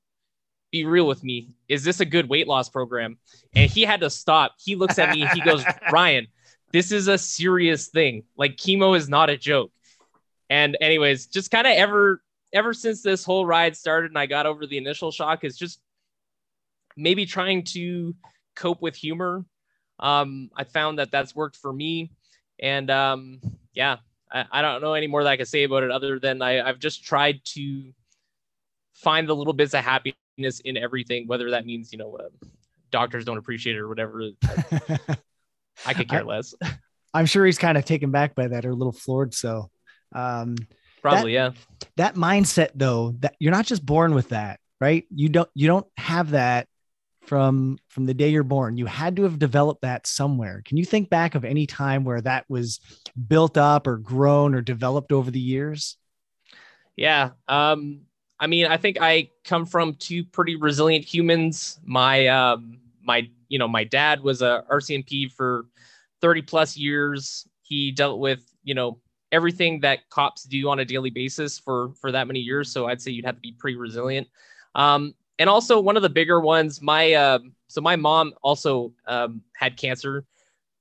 be 0.71 0.85
real 0.85 1.07
with 1.07 1.23
me. 1.23 1.49
Is 1.67 1.83
this 1.83 1.99
a 1.99 2.05
good 2.05 2.29
weight 2.29 2.47
loss 2.47 2.69
program?" 2.69 3.17
And 3.55 3.69
he 3.69 3.83
had 3.83 3.99
to 3.99 4.09
stop. 4.09 4.55
He 4.57 4.75
looks 4.75 4.97
at 4.97 5.09
me 5.09 5.23
and 5.23 5.31
he 5.31 5.41
goes, 5.41 5.63
"Ryan." 5.91 6.27
This 6.75 6.91
is 6.91 7.07
a 7.07 7.17
serious 7.17 7.87
thing. 7.87 8.23
Like 8.35 8.57
chemo 8.57 8.97
is 8.97 9.07
not 9.07 9.29
a 9.29 9.37
joke. 9.37 9.71
And 10.49 10.75
anyways, 10.81 11.27
just 11.27 11.49
kind 11.49 11.65
of 11.65 11.71
ever 11.71 12.21
ever 12.51 12.73
since 12.73 13.01
this 13.01 13.23
whole 13.23 13.45
ride 13.45 13.77
started 13.77 14.11
and 14.11 14.17
I 14.17 14.25
got 14.25 14.45
over 14.45 14.67
the 14.67 14.77
initial 14.77 15.09
shock 15.09 15.45
is 15.45 15.57
just 15.57 15.79
maybe 16.97 17.25
trying 17.25 17.63
to 17.75 18.13
cope 18.57 18.81
with 18.81 18.93
humor. 18.93 19.45
Um, 20.01 20.49
I 20.53 20.65
found 20.65 20.99
that 20.99 21.11
that's 21.11 21.33
worked 21.33 21.55
for 21.55 21.71
me. 21.71 22.11
And 22.59 22.91
um, 22.91 23.39
yeah, 23.73 23.99
I, 24.29 24.43
I, 24.51 24.61
don't 24.61 24.81
know 24.81 24.95
any 24.95 25.07
more 25.07 25.23
that 25.23 25.29
I 25.29 25.37
can 25.37 25.45
say 25.45 25.63
about 25.63 25.83
it 25.83 25.91
other 25.91 26.19
than 26.19 26.41
I, 26.41 26.61
I've 26.61 26.79
just 26.79 27.05
tried 27.05 27.39
to 27.53 27.93
find 28.95 29.29
the 29.29 29.35
little 29.35 29.53
bits 29.53 29.73
of 29.73 29.85
happiness 29.85 30.59
in 30.65 30.75
everything, 30.75 31.25
whether 31.25 31.51
that 31.51 31.65
means, 31.65 31.93
you 31.93 31.99
know, 31.99 32.17
uh, 32.17 32.27
doctors 32.91 33.23
don't 33.23 33.37
appreciate 33.37 33.77
it 33.77 33.79
or 33.79 33.87
whatever. 33.87 34.31
I 35.85 35.93
could 35.93 36.09
care 36.09 36.21
I, 36.21 36.23
less. 36.23 36.53
I'm 37.13 37.25
sure 37.25 37.45
he's 37.45 37.57
kind 37.57 37.77
of 37.77 37.85
taken 37.85 38.11
back 38.11 38.35
by 38.35 38.49
that 38.49 38.65
or 38.65 38.71
a 38.71 38.75
little 38.75 38.91
floored. 38.91 39.33
So 39.33 39.69
um, 40.13 40.55
Probably, 41.01 41.33
that, 41.33 41.53
yeah. 41.53 41.87
That 41.97 42.15
mindset, 42.15 42.69
though, 42.75 43.15
that 43.19 43.35
you're 43.39 43.51
not 43.51 43.65
just 43.65 43.85
born 43.85 44.15
with 44.15 44.29
that, 44.29 44.59
right? 44.81 45.05
You 45.13 45.29
don't 45.29 45.49
you 45.53 45.67
don't 45.67 45.85
have 45.97 46.31
that 46.31 46.67
from 47.25 47.77
from 47.89 48.05
the 48.05 48.13
day 48.13 48.29
you're 48.29 48.43
born. 48.43 48.77
You 48.77 48.85
had 48.85 49.15
to 49.17 49.23
have 49.23 49.37
developed 49.37 49.81
that 49.81 50.07
somewhere. 50.07 50.61
Can 50.65 50.77
you 50.77 50.85
think 50.85 51.09
back 51.09 51.35
of 51.35 51.45
any 51.45 51.67
time 51.67 52.03
where 52.03 52.21
that 52.21 52.45
was 52.49 52.79
built 53.27 53.57
up 53.57 53.87
or 53.87 53.97
grown 53.97 54.55
or 54.55 54.61
developed 54.61 55.11
over 55.11 55.29
the 55.29 55.39
years? 55.39 55.97
Yeah. 56.95 57.31
Um, 57.47 58.01
I 58.39 58.47
mean, 58.47 58.65
I 58.65 58.77
think 58.77 58.97
I 58.99 59.29
come 59.43 59.65
from 59.65 59.95
two 59.95 60.23
pretty 60.23 60.55
resilient 60.55 61.05
humans. 61.05 61.79
My 61.83 62.27
um, 62.27 62.79
my 63.03 63.29
you 63.55 63.59
know 63.59 63.69
my 63.69 63.85
dad 63.85 64.19
was 64.19 64.41
a 64.41 64.65
RCMP 64.69 65.31
for 65.31 65.67
30 66.19 66.41
plus 66.41 66.75
years. 66.75 67.47
He 67.61 67.89
dealt 67.89 68.19
with 68.19 68.43
you 68.65 68.75
know 68.75 68.99
everything 69.31 69.79
that 69.79 70.09
cops 70.09 70.43
do 70.43 70.67
on 70.67 70.79
a 70.79 70.85
daily 70.85 71.09
basis 71.09 71.57
for 71.57 71.93
for 72.01 72.11
that 72.11 72.27
many 72.27 72.41
years. 72.41 72.69
So 72.69 72.87
I'd 72.87 73.01
say 73.01 73.11
you'd 73.11 73.23
have 73.23 73.35
to 73.35 73.41
be 73.41 73.53
pretty 73.57 73.77
resilient. 73.77 74.27
Um, 74.75 75.15
and 75.39 75.49
also 75.49 75.79
one 75.79 75.95
of 75.95 76.03
the 76.03 76.09
bigger 76.09 76.41
ones, 76.41 76.81
my 76.81 77.13
uh, 77.13 77.39
so 77.67 77.79
my 77.79 77.95
mom 77.95 78.33
also 78.43 78.91
um, 79.07 79.41
had 79.55 79.77
cancer 79.77 80.25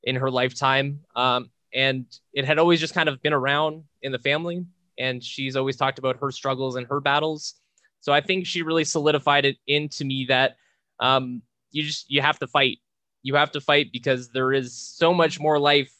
in 0.02 0.16
her 0.16 0.32
lifetime, 0.32 0.98
um, 1.14 1.48
and 1.72 2.06
it 2.32 2.44
had 2.44 2.58
always 2.58 2.80
just 2.80 2.92
kind 2.92 3.08
of 3.08 3.22
been 3.22 3.32
around 3.32 3.84
in 4.02 4.10
the 4.10 4.18
family. 4.18 4.66
And 4.98 5.22
she's 5.22 5.54
always 5.54 5.76
talked 5.76 6.00
about 6.00 6.16
her 6.20 6.32
struggles 6.32 6.74
and 6.74 6.88
her 6.88 7.00
battles. 7.00 7.54
So 8.00 8.12
I 8.12 8.20
think 8.20 8.46
she 8.46 8.62
really 8.62 8.84
solidified 8.84 9.44
it 9.44 9.58
into 9.68 10.04
me 10.04 10.26
that 10.28 10.56
um, 10.98 11.42
you 11.74 11.82
just 11.82 12.10
you 12.10 12.22
have 12.22 12.38
to 12.38 12.46
fight. 12.46 12.78
You 13.22 13.34
have 13.34 13.52
to 13.52 13.60
fight 13.60 13.90
because 13.92 14.28
there 14.30 14.52
is 14.52 14.72
so 14.74 15.12
much 15.12 15.40
more 15.40 15.58
life 15.58 15.92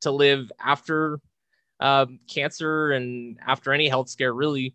to 0.00 0.10
live 0.10 0.50
after 0.58 1.20
um, 1.80 2.20
cancer 2.28 2.92
and 2.92 3.38
after 3.46 3.72
any 3.72 3.88
health 3.88 4.08
scare, 4.08 4.32
really. 4.32 4.74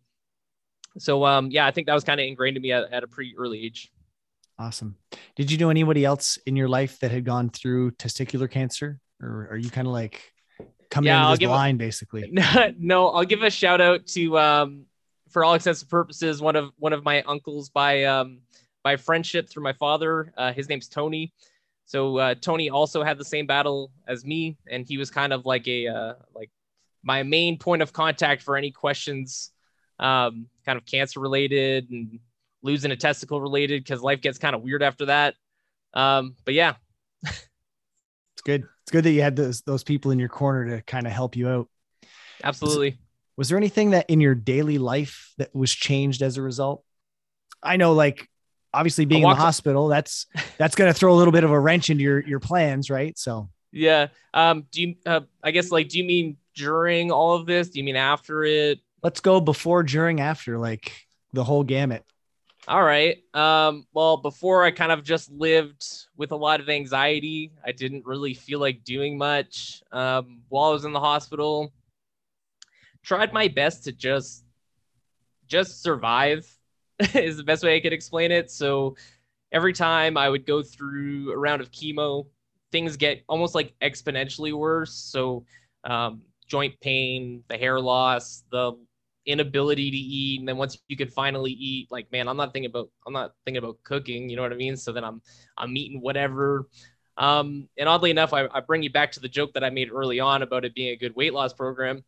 So, 1.00 1.26
um, 1.26 1.50
yeah, 1.50 1.66
I 1.66 1.72
think 1.72 1.88
that 1.88 1.94
was 1.94 2.04
kind 2.04 2.20
of 2.20 2.26
ingrained 2.28 2.56
in 2.56 2.62
me 2.62 2.72
at, 2.72 2.92
at 2.94 3.04
a 3.04 3.08
pretty 3.08 3.36
early 3.38 3.66
age. 3.66 3.92
Awesome. 4.60 4.96
Did 5.36 5.52
you 5.52 5.58
know 5.58 5.70
anybody 5.70 6.06
else 6.06 6.38
in 6.46 6.56
your 6.56 6.70
life 6.70 7.00
that 7.00 7.10
had 7.10 7.26
gone 7.26 7.50
through 7.50 7.92
testicular 7.92 8.50
cancer, 8.50 9.00
or 9.20 9.48
are 9.50 9.58
you 9.58 9.72
kind 9.72 9.88
of 9.88 9.94
like 9.94 10.22
coming 10.92 11.08
yeah, 11.08 11.32
into 11.32 11.40
this 11.40 11.50
line, 11.50 11.76
a, 11.76 11.78
basically? 11.80 12.32
no, 12.78 13.10
I'll 13.10 13.26
give 13.26 13.42
a 13.42 13.50
shout 13.50 13.82
out 13.82 14.06
to, 14.08 14.38
um, 14.38 14.86
for 15.30 15.44
all 15.44 15.56
extensive 15.56 15.90
purposes, 15.90 16.42
one 16.42 16.56
of 16.56 16.72
one 16.78 16.94
of 16.94 17.04
my 17.04 17.24
uncles 17.24 17.70
by 17.70 18.04
um, 18.04 18.42
by 18.84 18.98
friendship 18.98 19.50
through 19.50 19.64
my 19.64 19.74
father. 19.74 20.34
Uh, 20.38 20.52
his 20.52 20.70
name's 20.70 20.88
Tony. 20.88 21.34
So 21.86 22.18
uh, 22.18 22.36
Tony 22.36 22.70
also 22.70 23.04
had 23.04 23.18
the 23.18 23.26
same 23.26 23.46
battle 23.46 23.92
as 24.08 24.24
me, 24.26 24.58
and 24.70 24.86
he 24.88 24.98
was 24.98 25.10
kind 25.10 25.34
of 25.34 25.46
like 25.46 25.68
a 25.68 25.88
uh, 25.88 26.14
like 26.34 26.50
my 27.04 27.24
main 27.24 27.58
point 27.58 27.82
of 27.82 27.92
contact 27.92 28.42
for 28.42 28.56
any 28.56 28.72
questions, 28.72 29.52
um, 30.00 30.48
kind 30.66 30.78
of 30.78 30.86
cancer 30.86 31.20
related 31.20 31.90
and 31.90 32.20
losing 32.62 32.92
a 32.92 32.96
testicle 32.96 33.42
related, 33.42 33.84
because 33.84 34.02
life 34.02 34.22
gets 34.22 34.38
kind 34.38 34.56
of 34.56 34.62
weird 34.62 34.82
after 34.82 35.08
that. 35.08 35.36
Um, 35.94 36.36
but 36.46 36.54
yeah, 36.54 36.76
it's 37.26 38.42
good. 38.44 38.64
It's 38.84 38.92
good 38.92 39.04
that 39.04 39.12
you 39.12 39.22
had 39.22 39.36
those 39.36 39.62
those 39.62 39.84
people 39.84 40.12
in 40.12 40.20
your 40.20 40.30
corner 40.30 40.78
to 40.78 40.82
kind 40.84 41.06
of 41.06 41.12
help 41.12 41.36
you 41.36 41.50
out. 41.50 41.68
Absolutely. 42.44 42.92
Was, 42.92 42.98
was 43.36 43.50
there 43.50 43.58
anything 43.58 43.92
that 43.92 44.10
in 44.10 44.22
your 44.22 44.36
daily 44.36 44.78
life 44.78 45.34
that 45.38 45.54
was 45.54 45.72
changed 45.72 46.22
as 46.22 46.38
a 46.38 46.42
result? 46.42 46.84
I 47.62 47.76
know, 47.76 47.94
like 47.94 48.30
obviously 48.74 49.06
being 49.06 49.24
in 49.24 49.30
the 49.30 49.36
hospital, 49.36 49.88
that's 49.88 50.28
that's 50.58 50.76
going 50.76 50.92
to 50.92 50.98
throw 50.98 51.14
a 51.14 51.18
little 51.18 51.32
bit 51.32 51.44
of 51.44 51.52
a 51.52 51.60
wrench 51.60 51.90
into 51.90 52.04
your 52.04 52.20
your 52.22 52.40
plans, 52.40 52.90
right? 52.90 53.18
So 53.18 53.50
yeah. 53.72 54.08
Um. 54.34 54.66
Do 54.72 54.82
you? 54.82 54.96
Uh, 55.06 55.22
I 55.44 55.52
guess 55.52 55.72
like, 55.72 55.90
do 55.90 55.98
you 55.98 56.04
mean 56.04 56.38
during 56.56 57.12
all 57.12 57.36
of 57.36 57.46
this? 57.46 57.70
Do 57.70 57.80
you 57.80 57.84
mean 57.84 57.96
after 57.96 58.44
it? 58.44 58.80
Let's 59.02 59.20
go 59.20 59.42
before, 59.42 59.84
during, 59.84 60.22
after, 60.22 60.58
like 60.58 60.92
the 61.34 61.44
whole 61.44 61.64
gamut. 61.64 62.06
All 62.68 62.82
right. 62.82 63.18
Um, 63.34 63.86
well, 63.94 64.16
before 64.18 64.64
I 64.64 64.72
kind 64.72 64.92
of 64.94 65.04
just 65.04 65.30
lived 65.30 65.86
with 66.16 66.32
a 66.32 66.36
lot 66.36 66.62
of 66.62 66.70
anxiety. 66.70 67.52
I 67.66 67.74
didn't 67.74 68.06
really 68.06 68.34
feel 68.34 68.60
like 68.60 68.86
doing 68.86 69.18
much 69.18 69.84
um, 69.92 70.44
while 70.48 70.70
I 70.70 70.74
was 70.74 70.86
in 70.86 70.94
the 70.94 71.00
hospital. 71.00 71.74
Tried 73.04 73.34
my 73.34 73.50
best 73.50 73.84
to 73.84 73.92
just 73.92 74.46
just 75.48 75.84
survive 75.84 76.50
is 77.16 77.38
the 77.38 77.44
best 77.44 77.64
way 77.64 77.76
I 77.76 77.80
could 77.80 77.94
explain 77.94 78.32
it. 78.32 78.52
So 78.52 78.96
every 79.52 79.74
time 79.74 80.18
I 80.18 80.30
would 80.30 80.46
go 80.46 80.62
through 80.64 81.32
a 81.32 81.38
round 81.38 81.62
of 81.62 81.72
chemo, 81.72 82.26
things 82.72 82.98
get 82.98 83.24
almost 83.28 83.56
like 83.56 83.74
exponentially 83.82 84.54
worse. 84.54 84.94
So 84.94 85.46
um, 85.84 86.22
joint 86.48 86.80
pain, 86.82 87.44
the 87.50 87.58
hair 87.58 87.80
loss, 87.80 88.44
the 88.52 88.74
inability 89.26 89.90
to 89.90 89.98
eat, 89.98 90.40
and 90.40 90.48
then 90.48 90.58
once 90.58 90.78
you 90.90 90.98
could 90.98 91.12
finally 91.14 91.52
eat, 91.52 91.88
like 91.92 92.12
man, 92.12 92.28
I'm 92.28 92.38
not 92.38 92.54
thinking 92.54 92.70
about 92.70 92.90
I'm 93.08 93.14
not 93.14 93.34
thinking 93.46 93.64
about 93.64 93.78
cooking. 93.84 94.30
You 94.30 94.36
know 94.36 94.42
what 94.42 94.54
I 94.54 94.58
mean? 94.58 94.76
So 94.76 94.92
then 94.92 95.04
I'm 95.04 95.22
I'm 95.58 95.76
eating 95.78 96.02
whatever. 96.02 96.68
Um, 97.18 97.70
and 97.78 97.88
oddly 97.88 98.10
enough, 98.10 98.34
I, 98.34 98.48
I 98.52 98.60
bring 98.60 98.82
you 98.82 98.92
back 98.92 99.12
to 99.14 99.20
the 99.20 99.30
joke 99.30 99.54
that 99.54 99.64
I 99.64 99.70
made 99.70 99.92
early 99.92 100.20
on 100.20 100.42
about 100.42 100.66
it 100.66 100.74
being 100.74 100.90
a 100.90 100.96
good 100.96 101.16
weight 101.16 101.34
loss 101.34 101.54
program. 101.54 102.04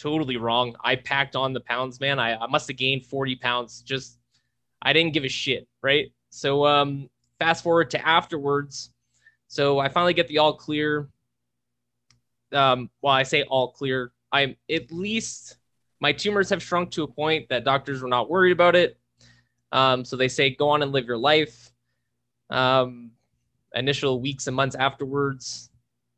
Totally 0.00 0.36
wrong. 0.36 0.74
I 0.82 0.96
packed 0.96 1.36
on 1.36 1.52
the 1.52 1.60
pounds, 1.60 2.00
man. 2.00 2.18
I, 2.18 2.36
I 2.36 2.46
must 2.46 2.68
have 2.68 2.76
gained 2.76 3.04
40 3.06 3.36
pounds. 3.36 3.82
Just 3.82 4.18
I 4.80 4.92
didn't 4.92 5.12
give 5.12 5.24
a 5.24 5.28
shit, 5.28 5.68
right? 5.82 6.10
So 6.30 6.64
um, 6.64 7.10
fast 7.38 7.62
forward 7.62 7.90
to 7.90 8.06
afterwards. 8.06 8.92
So 9.48 9.78
I 9.78 9.88
finally 9.88 10.14
get 10.14 10.28
the 10.28 10.38
all 10.38 10.54
clear 10.54 11.08
um, 12.52 12.90
while 13.00 13.14
I 13.14 13.22
say 13.22 13.42
all 13.42 13.72
clear, 13.72 14.12
I'm 14.32 14.56
at 14.70 14.90
least 14.90 15.56
my 16.00 16.12
tumors 16.12 16.50
have 16.50 16.62
shrunk 16.62 16.90
to 16.92 17.02
a 17.02 17.08
point 17.08 17.48
that 17.48 17.64
doctors 17.64 18.02
were 18.02 18.08
not 18.08 18.30
worried 18.30 18.52
about 18.52 18.76
it. 18.76 18.98
Um, 19.72 20.04
so 20.04 20.16
they 20.16 20.28
say 20.28 20.54
go 20.54 20.68
on 20.70 20.82
and 20.82 20.92
live 20.92 21.06
your 21.06 21.18
life. 21.18 21.72
Um, 22.48 23.12
initial 23.74 24.20
weeks 24.20 24.48
and 24.48 24.56
months 24.56 24.74
afterwards, 24.74 25.70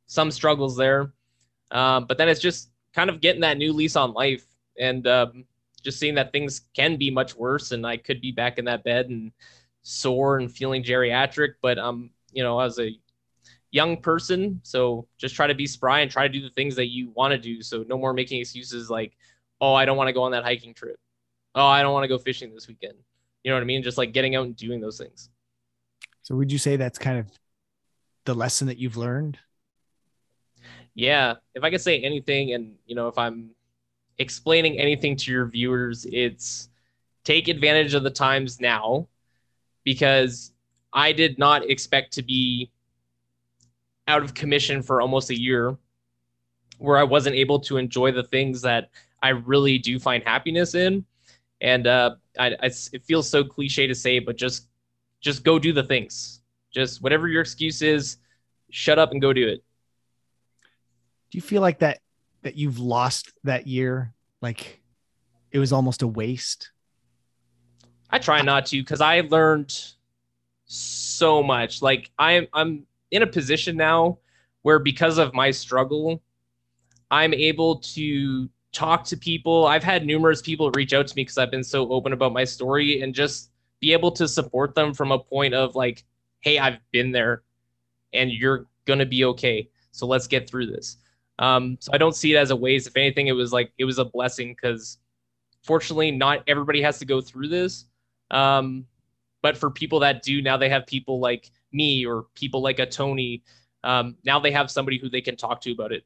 some 0.06 0.30
struggles 0.30 0.76
there, 0.76 1.12
um, 1.70 2.06
but 2.06 2.16
then 2.16 2.28
it's 2.30 2.40
just 2.40 2.70
kind 2.94 3.11
of 3.11 3.20
getting 3.20 3.40
that 3.42 3.58
new 3.58 3.72
lease 3.72 3.96
on 3.96 4.12
life 4.12 4.44
and 4.78 5.06
um, 5.06 5.44
just 5.82 5.99
seeing 5.99 6.14
that 6.14 6.32
things 6.32 6.62
can 6.75 6.96
be 6.96 7.11
much 7.11 7.34
worse, 7.34 7.72
and 7.72 7.87
I 7.87 7.96
could 7.96 8.20
be 8.20 8.32
back 8.32 8.58
in 8.58 8.64
that 8.66 8.84
bed 8.84 9.08
and 9.08 9.32
sore 9.82 10.38
and 10.38 10.50
feeling 10.50 10.82
geriatric. 10.82 11.54
But 11.61 11.78
um, 11.78 12.11
you 12.32 12.42
know, 12.42 12.61
as 12.61 12.78
a 12.78 12.90
young 13.70 13.96
person, 13.96 14.61
so 14.62 15.06
just 15.18 15.34
try 15.34 15.46
to 15.46 15.54
be 15.54 15.66
spry 15.66 16.00
and 16.00 16.11
try 16.11 16.26
to 16.26 16.32
do 16.32 16.42
the 16.42 16.50
things 16.50 16.76
that 16.76 16.88
you 16.88 17.11
want 17.14 17.32
to 17.32 17.38
do. 17.38 17.62
So 17.62 17.84
no 17.88 17.99
more 17.99 18.12
making 18.12 18.40
excuses 18.40 18.90
like, 18.90 19.12
oh, 19.61 19.75
I 19.75 19.84
don't 19.84 19.96
want 19.96 20.08
to 20.08 20.12
go 20.12 20.22
on 20.22 20.32
that 20.32 20.44
hiking 20.44 20.75
trip. 20.75 20.96
Oh, 21.54 21.66
I 21.66 21.82
don't 21.82 21.92
want 21.92 22.04
to 22.04 22.08
go 22.08 22.18
fishing 22.18 22.54
this 22.54 22.68
weekend. 22.68 22.94
You 23.42 23.50
know 23.50 23.56
what 23.56 23.62
I 23.62 23.66
mean? 23.66 23.82
Just 23.82 23.99
like 23.99 24.12
getting 24.12 24.37
out 24.37 24.46
and 24.46 24.56
doing 24.56 24.80
those 24.80 24.99
things. 24.99 25.30
So 26.22 26.37
would 26.37 26.52
you 26.52 26.58
say 26.58 26.76
that's 26.76 26.99
kind 26.99 27.18
of 27.18 27.26
the 28.25 28.34
lesson 28.34 28.68
that 28.68 28.78
you've 28.78 28.96
learned? 28.96 29.38
Yeah, 30.94 31.34
if 31.54 31.62
I 31.64 31.70
could 31.70 31.80
say 31.80 32.00
anything, 32.00 32.52
and 32.52 32.75
you 32.87 32.94
know, 32.94 33.08
if 33.08 33.16
I'm 33.16 33.50
explaining 34.18 34.78
anything 34.78 35.16
to 35.16 35.32
your 35.32 35.46
viewers, 35.46 36.06
it's 36.11 36.68
take 37.25 37.49
advantage 37.49 37.94
of 37.94 38.02
the 38.02 38.11
times 38.11 38.61
now 38.61 39.08
because 39.84 40.52
I 40.92 41.12
did 41.12 41.38
not 41.38 41.68
expect 41.68 42.12
to 42.14 42.22
be 42.22 42.70
out 44.08 44.22
of 44.22 44.34
commission 44.34 44.82
for 44.82 45.00
almost 45.00 45.30
a 45.30 45.38
year 45.38 45.76
where 46.78 46.99
I 46.99 47.04
wasn't 47.04 47.37
able 47.37 47.61
to 47.61 47.76
enjoy 47.76 48.12
the 48.12 48.25
things 48.25 48.61
that 48.62 48.90
I 49.22 49.30
really 49.30 49.78
do 49.78 49.99
find 49.99 50.22
happiness 50.25 50.75
in. 50.75 51.04
And 51.61 51.87
uh, 51.87 52.16
I, 52.38 52.49
I, 52.61 52.66
it 52.92 53.04
feels 53.04 53.28
so 53.28 53.44
cliche 53.44 53.87
to 53.87 53.94
say, 53.94 54.18
but 54.18 54.37
just 54.37 54.68
just 55.20 55.44
go 55.44 55.58
do 55.58 55.72
the 55.72 55.84
things. 55.84 56.40
Just 56.72 57.02
whatever 57.02 57.28
your 57.28 57.42
excuse 57.42 57.80
is, 57.82 58.16
shut 58.70 58.99
up 58.99 59.12
and 59.12 59.20
go 59.22 59.32
do 59.32 59.46
it. 59.46 59.62
Do 61.32 61.38
you 61.38 61.42
feel 61.42 61.62
like 61.62 61.78
that 61.78 62.00
that 62.42 62.56
you've 62.56 62.78
lost 62.78 63.32
that 63.44 63.66
year? 63.66 64.12
Like 64.42 64.82
it 65.50 65.58
was 65.58 65.72
almost 65.72 66.02
a 66.02 66.06
waste? 66.06 66.72
I 68.10 68.18
try 68.18 68.42
not 68.42 68.66
to 68.66 68.82
because 68.82 69.00
I 69.00 69.22
learned 69.22 69.74
so 70.66 71.42
much. 71.42 71.80
Like 71.80 72.10
I'm 72.18 72.48
I'm 72.52 72.86
in 73.10 73.22
a 73.22 73.26
position 73.26 73.78
now 73.78 74.18
where 74.60 74.78
because 74.78 75.16
of 75.16 75.32
my 75.32 75.50
struggle, 75.50 76.22
I'm 77.10 77.32
able 77.32 77.76
to 77.76 78.50
talk 78.72 79.04
to 79.04 79.16
people. 79.16 79.66
I've 79.66 79.82
had 79.82 80.04
numerous 80.04 80.42
people 80.42 80.70
reach 80.72 80.92
out 80.92 81.06
to 81.06 81.16
me 81.16 81.22
because 81.22 81.38
I've 81.38 81.50
been 81.50 81.64
so 81.64 81.90
open 81.90 82.12
about 82.12 82.34
my 82.34 82.44
story 82.44 83.00
and 83.00 83.14
just 83.14 83.52
be 83.80 83.94
able 83.94 84.10
to 84.12 84.28
support 84.28 84.74
them 84.74 84.92
from 84.92 85.12
a 85.12 85.18
point 85.18 85.54
of 85.54 85.74
like, 85.74 86.04
hey, 86.40 86.58
I've 86.58 86.78
been 86.90 87.10
there 87.10 87.42
and 88.12 88.30
you're 88.30 88.66
gonna 88.84 89.06
be 89.06 89.24
okay. 89.24 89.70
So 89.92 90.06
let's 90.06 90.26
get 90.26 90.46
through 90.46 90.66
this. 90.66 90.98
Um, 91.42 91.76
so 91.80 91.90
I 91.92 91.99
don't 91.99 92.14
see 92.14 92.32
it 92.32 92.37
as 92.37 92.50
a 92.50 92.56
waste. 92.56 92.87
If 92.87 92.96
anything, 92.96 93.26
it 93.26 93.32
was 93.32 93.52
like 93.52 93.72
it 93.76 93.84
was 93.84 93.99
a 93.99 94.04
blessing 94.04 94.54
because 94.54 94.99
fortunately, 95.64 96.12
not 96.12 96.44
everybody 96.46 96.80
has 96.82 97.00
to 97.00 97.04
go 97.04 97.20
through 97.20 97.49
this. 97.49 97.87
Um, 98.30 98.87
but 99.42 99.56
for 99.56 99.68
people 99.68 99.99
that 100.00 100.22
do, 100.22 100.40
now 100.40 100.56
they 100.56 100.68
have 100.68 100.87
people 100.87 101.18
like 101.18 101.50
me 101.72 102.06
or 102.06 102.26
people 102.37 102.62
like 102.62 102.78
a 102.78 102.87
Tony. 102.87 103.42
Um, 103.82 104.16
now 104.25 104.38
they 104.38 104.52
have 104.52 104.70
somebody 104.70 104.99
who 104.99 105.11
they 105.11 105.20
can 105.20 105.37
talk 105.37 105.61
to 105.62 105.72
about 105.72 105.90
it. 105.90 106.04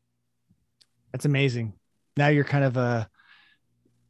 That's 1.13 1.27
amazing. 1.27 1.75
Now 2.17 2.29
you're 2.29 2.45
kind 2.45 2.65
of 2.65 2.79
a, 2.79 3.07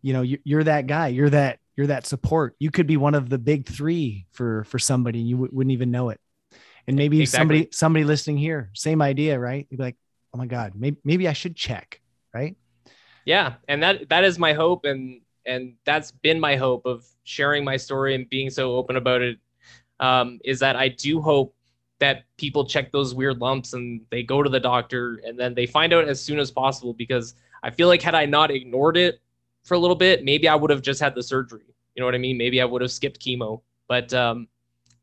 you 0.02 0.12
know, 0.12 0.22
you're 0.22 0.62
that 0.62 0.86
guy. 0.86 1.08
You're 1.08 1.30
that 1.30 1.58
you're 1.74 1.88
that 1.88 2.06
support. 2.06 2.54
You 2.60 2.70
could 2.70 2.86
be 2.86 2.96
one 2.96 3.16
of 3.16 3.28
the 3.28 3.38
big 3.38 3.66
three 3.66 4.26
for 4.30 4.62
for 4.62 4.78
somebody, 4.78 5.18
and 5.18 5.28
you 5.28 5.36
w- 5.36 5.50
wouldn't 5.52 5.72
even 5.72 5.90
know 5.90 6.10
it. 6.10 6.20
And 6.86 6.96
maybe 6.96 7.20
exactly. 7.20 7.40
somebody 7.40 7.68
somebody 7.72 8.04
listening 8.04 8.38
here, 8.38 8.70
same 8.74 9.02
idea, 9.02 9.40
right? 9.40 9.66
You'd 9.68 9.78
be 9.78 9.82
like, 9.82 9.96
oh 10.36 10.38
my 10.38 10.46
god, 10.46 10.74
maybe 10.76 10.98
maybe 11.02 11.28
I 11.28 11.32
should 11.32 11.56
check, 11.56 12.02
right? 12.34 12.54
Yeah, 13.24 13.54
and 13.68 13.82
that 13.82 14.10
that 14.10 14.22
is 14.22 14.38
my 14.38 14.52
hope, 14.52 14.84
and 14.84 15.22
and 15.46 15.76
that's 15.86 16.10
been 16.10 16.38
my 16.38 16.56
hope 16.56 16.84
of 16.84 17.06
sharing 17.24 17.64
my 17.64 17.78
story 17.78 18.14
and 18.14 18.28
being 18.28 18.50
so 18.50 18.76
open 18.76 18.96
about 18.96 19.22
it. 19.22 19.38
Um, 19.98 20.38
is 20.44 20.58
that 20.58 20.76
I 20.76 20.88
do 20.88 21.22
hope 21.22 21.54
that 22.00 22.24
people 22.36 22.66
check 22.66 22.92
those 22.92 23.14
weird 23.14 23.38
lumps 23.38 23.72
and 23.72 24.02
they 24.10 24.22
go 24.22 24.42
to 24.42 24.50
the 24.50 24.60
doctor 24.60 25.22
and 25.24 25.40
then 25.40 25.54
they 25.54 25.64
find 25.64 25.94
out 25.94 26.06
as 26.06 26.20
soon 26.20 26.38
as 26.38 26.50
possible 26.50 26.92
because 26.92 27.34
I 27.62 27.70
feel 27.70 27.88
like 27.88 28.02
had 28.02 28.14
I 28.14 28.26
not 28.26 28.50
ignored 28.50 28.98
it 28.98 29.20
for 29.64 29.72
a 29.72 29.78
little 29.78 29.96
bit, 29.96 30.22
maybe 30.22 30.48
I 30.48 30.54
would 30.54 30.68
have 30.68 30.82
just 30.82 31.00
had 31.00 31.14
the 31.14 31.22
surgery. 31.22 31.64
You 31.94 32.00
know 32.02 32.04
what 32.04 32.14
I 32.14 32.18
mean? 32.18 32.36
Maybe 32.36 32.60
I 32.60 32.66
would 32.66 32.82
have 32.82 32.90
skipped 32.90 33.24
chemo. 33.24 33.62
But 33.88 34.12
um, 34.12 34.48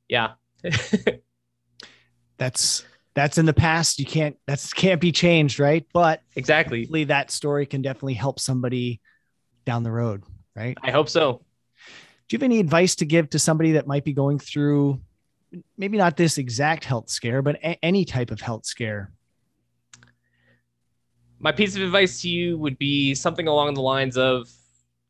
yeah. 0.07 0.33
that's 2.37 2.85
that's 3.15 3.37
in 3.37 3.45
the 3.45 3.53
past. 3.53 3.99
You 3.99 4.05
can't 4.05 4.35
that's 4.47 4.73
can't 4.73 4.99
be 4.99 5.11
changed, 5.11 5.59
right? 5.59 5.85
But 5.93 6.21
exactly, 6.35 7.05
that 7.05 7.31
story 7.31 7.65
can 7.65 7.81
definitely 7.81 8.15
help 8.15 8.39
somebody 8.39 9.01
down 9.65 9.83
the 9.83 9.91
road, 9.91 10.23
right? 10.55 10.77
I 10.81 10.91
hope 10.91 11.09
so. 11.09 11.43
Do 12.27 12.35
you 12.35 12.37
have 12.37 12.43
any 12.43 12.59
advice 12.59 12.95
to 12.95 13.05
give 13.05 13.29
to 13.31 13.39
somebody 13.39 13.73
that 13.73 13.87
might 13.87 14.03
be 14.03 14.13
going 14.13 14.39
through 14.39 14.99
maybe 15.77 15.97
not 15.97 16.17
this 16.17 16.37
exact 16.37 16.85
health 16.85 17.09
scare, 17.09 17.41
but 17.41 17.57
a- 17.57 17.83
any 17.83 18.05
type 18.05 18.31
of 18.31 18.41
health 18.41 18.65
scare? 18.65 19.11
My 21.39 21.51
piece 21.51 21.75
of 21.75 21.81
advice 21.81 22.21
to 22.21 22.29
you 22.29 22.57
would 22.57 22.77
be 22.77 23.13
something 23.13 23.47
along 23.47 23.73
the 23.73 23.81
lines 23.81 24.17
of 24.17 24.49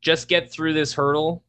just 0.01 0.27
get 0.27 0.51
through 0.51 0.73
this 0.73 0.91
hurdle. 0.91 1.43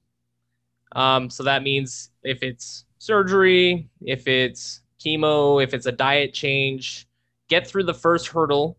Um, 0.93 1.29
so 1.31 1.43
that 1.43 1.63
means 1.63 2.11
if 2.23 2.43
it's 2.43 2.85
surgery, 2.99 3.89
if 4.03 4.29
it's 4.29 4.81
chemo, 5.05 5.63
if 5.63 5.75
it's 5.75 5.87
a 5.87 5.93
diet 5.93 6.33
change, 6.33 7.07
get 7.49 7.67
through 7.67 7.85
the 7.85 7.95
first 7.95 8.29
hurdle 8.29 8.79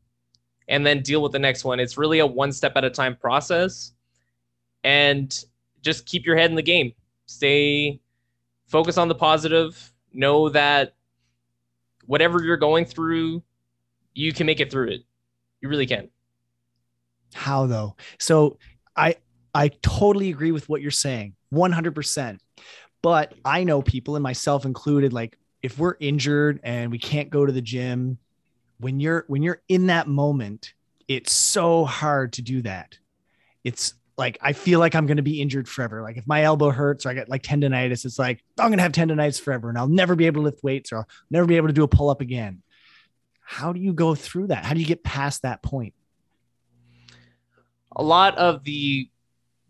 and 0.68 0.86
then 0.86 1.02
deal 1.02 1.22
with 1.22 1.32
the 1.32 1.40
next 1.40 1.64
one. 1.64 1.80
It's 1.80 1.98
really 1.98 2.20
a 2.20 2.26
one 2.26 2.52
step 2.52 2.74
at 2.76 2.84
a 2.84 2.90
time 2.90 3.16
process. 3.16 3.94
And 4.84 5.38
just 5.82 6.06
keep 6.06 6.26
your 6.26 6.36
head 6.36 6.50
in 6.50 6.56
the 6.56 6.62
game. 6.62 6.94
Stay 7.28 8.00
focus 8.68 8.98
on 8.98 9.08
the 9.08 9.16
positive. 9.16 9.94
Know 10.14 10.50
that 10.50 10.96
whatever 12.06 12.44
you're 12.44 12.58
going 12.58 12.86
through, 12.86 13.44
you 14.14 14.34
can 14.34 14.46
make 14.46 14.60
it 14.60 14.72
through 14.72 14.90
it. 14.90 15.02
You 15.62 15.70
really 15.70 15.86
can. 15.86 16.10
How 17.34 17.66
though? 17.66 17.96
So 18.20 18.58
I 18.96 19.16
I 19.54 19.70
totally 19.82 20.30
agree 20.30 20.52
with 20.52 20.68
what 20.70 20.82
you're 20.82 20.92
saying. 20.92 21.36
100%. 21.54 22.40
But 23.02 23.34
I 23.44 23.64
know 23.64 23.82
people 23.82 24.16
and 24.16 24.24
myself 24.24 24.66
included 24.66 25.14
like 25.14 25.38
if 25.66 25.80
we're 25.80 25.96
injured 26.00 26.60
and 26.62 26.92
we 26.92 27.00
can't 27.00 27.32
go 27.32 27.44
to 27.44 27.52
the 27.52 27.62
gym, 27.62 28.20
when 28.80 29.00
you're 29.00 29.26
when 29.28 29.42
you're 29.42 29.64
in 29.68 29.88
that 29.88 30.08
moment, 30.08 30.76
it's 31.08 31.34
so 31.34 31.86
hard 31.86 32.34
to 32.34 32.44
do 32.44 32.62
that. 32.62 33.00
It's 33.64 33.96
like 34.16 34.38
I 34.42 34.54
feel 34.54 34.80
like 34.80 34.94
I'm 34.94 35.08
going 35.08 35.18
to 35.18 35.24
be 35.24 35.42
injured 35.42 35.68
forever. 35.68 36.04
Like 36.04 36.18
if 36.18 36.28
my 36.28 36.44
elbow 36.44 36.70
hurts 36.70 37.04
or 37.04 37.10
I 37.10 37.14
get 37.16 37.30
like 37.30 37.42
tendonitis, 37.42 38.06
it's 38.06 38.20
like 38.20 38.44
I'm 38.60 38.68
going 38.68 38.78
to 38.78 38.84
have 38.84 38.92
tendonitis 38.92 39.42
forever 39.42 39.70
and 39.70 39.78
I'll 39.78 39.88
never 39.88 40.16
be 40.16 40.28
able 40.28 40.42
to 40.42 40.46
lift 40.46 40.64
weights 40.64 40.92
or 40.92 40.98
I'll 40.98 41.10
never 41.32 41.48
be 41.48 41.58
able 41.58 41.68
to 41.68 41.74
do 41.74 41.84
a 41.84 41.88
pull 41.88 42.12
up 42.12 42.22
again. 42.22 42.62
How 43.42 43.74
do 43.74 43.80
you 43.80 43.92
go 43.92 44.14
through 44.14 44.48
that? 44.48 44.66
How 44.66 44.76
do 44.76 44.80
you 44.80 44.86
get 44.86 45.04
past 45.04 45.42
that 45.42 45.64
point? 45.64 45.96
A 47.96 48.04
lot 48.04 48.38
of 48.38 48.64
the 48.64 49.10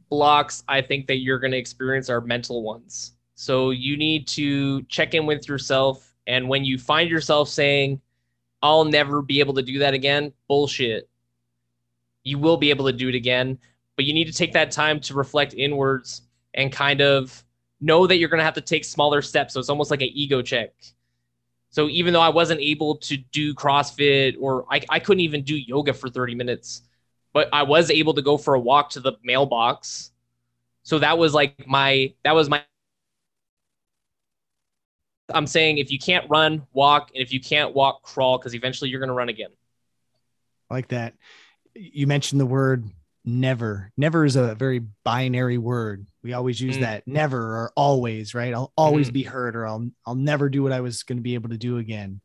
blocks 0.10 0.62
I 0.68 0.82
think 0.82 1.08
that 1.08 1.20
you're 1.20 1.40
going 1.40 1.52
to 1.52 1.58
experience 1.58 2.10
are 2.10 2.20
mental 2.20 2.64
ones. 2.64 3.15
So 3.36 3.72
you 3.72 3.98
need 3.98 4.28
to 4.30 4.82
check 4.84 5.14
in 5.14 5.26
with 5.26 5.48
yourself. 5.48 6.14
And 6.26 6.50
when 6.50 6.66
you 6.66 6.78
find 6.78 7.10
yourself 7.10 7.50
saying, 7.50 8.02
I'll 8.62 8.86
never 8.86 9.22
be 9.22 9.40
able 9.42 9.54
to 9.56 9.62
do 9.62 9.80
that 9.80 9.94
again, 9.94 10.34
bullshit. 10.48 11.10
You 12.24 12.40
will 12.40 12.58
be 12.58 12.72
able 12.72 12.86
to 12.86 12.94
do 12.94 13.10
it 13.10 13.16
again, 13.16 13.60
but 13.96 14.06
you 14.06 14.14
need 14.14 14.26
to 14.26 14.34
take 14.34 14.54
that 14.54 14.72
time 14.72 15.00
to 15.02 15.14
reflect 15.14 15.54
inwards 15.54 16.24
and 16.56 16.72
kind 16.72 17.02
of 17.02 17.44
know 17.82 18.08
that 18.08 18.18
you're 18.18 18.30
going 18.30 18.40
to 18.40 18.46
have 18.46 18.56
to 18.56 18.62
take 18.62 18.86
smaller 18.86 19.22
steps. 19.22 19.54
So 19.54 19.60
it's 19.60 19.70
almost 19.70 19.92
like 19.92 20.02
an 20.02 20.10
ego 20.12 20.42
check. 20.42 20.72
So 21.70 21.90
even 21.90 22.14
though 22.14 22.22
I 22.22 22.30
wasn't 22.30 22.62
able 22.62 22.96
to 23.00 23.18
do 23.18 23.54
CrossFit 23.54 24.38
or 24.40 24.66
I, 24.72 24.82
I 24.90 25.00
couldn't 25.00 25.22
even 25.22 25.44
do 25.44 25.56
yoga 25.56 25.94
for 25.94 26.10
30 26.10 26.34
minutes, 26.34 26.84
but 27.34 27.50
I 27.52 27.64
was 27.64 27.92
able 27.92 28.14
to 28.14 28.22
go 28.22 28.38
for 28.38 28.54
a 28.54 28.60
walk 28.60 28.92
to 28.92 29.02
the 29.02 29.14
mailbox. 29.24 30.12
So 30.84 31.00
that 31.00 31.18
was 31.18 31.34
like 31.34 31.68
my, 31.68 32.14
that 32.24 32.34
was 32.34 32.50
my 32.50 32.64
I'm 35.34 35.48
saying 35.48 35.80
if 35.80 35.92
you 35.92 36.00
can't 36.00 36.30
run, 36.30 36.66
walk, 36.74 37.12
and 37.14 37.22
if 37.22 37.34
you 37.34 37.40
can't 37.40 37.74
walk, 37.74 38.04
crawl, 38.04 38.38
because 38.38 38.54
eventually 38.54 38.90
you're 38.90 39.00
going 39.00 39.10
to 39.10 39.16
run 39.16 39.30
again. 39.30 39.50
like 40.70 40.90
that. 40.90 41.14
You 41.74 42.08
mentioned 42.08 42.40
the 42.40 42.46
word 42.46 42.90
never. 43.26 43.92
Never 43.98 44.24
is 44.24 44.36
a 44.36 44.56
very 44.56 44.80
binary 45.04 45.58
word. 45.58 46.08
We 46.24 46.34
always 46.34 46.62
use 46.62 46.78
mm. 46.78 46.82
that 46.82 47.08
never 47.08 47.40
or 47.40 47.72
always, 47.76 48.34
right? 48.34 48.54
I'll 48.54 48.72
always 48.78 49.10
mm. 49.10 49.14
be 49.14 49.24
hurt 49.24 49.56
or 49.56 49.66
I'll 49.66 49.90
I'll 50.06 50.16
never 50.16 50.48
do 50.48 50.64
what 50.64 50.72
I 50.72 50.82
was 50.82 51.04
going 51.04 51.18
to 51.18 51.24
be 51.24 51.34
able 51.34 51.50
to 51.50 51.58
do 51.58 51.78
again. 51.78 52.22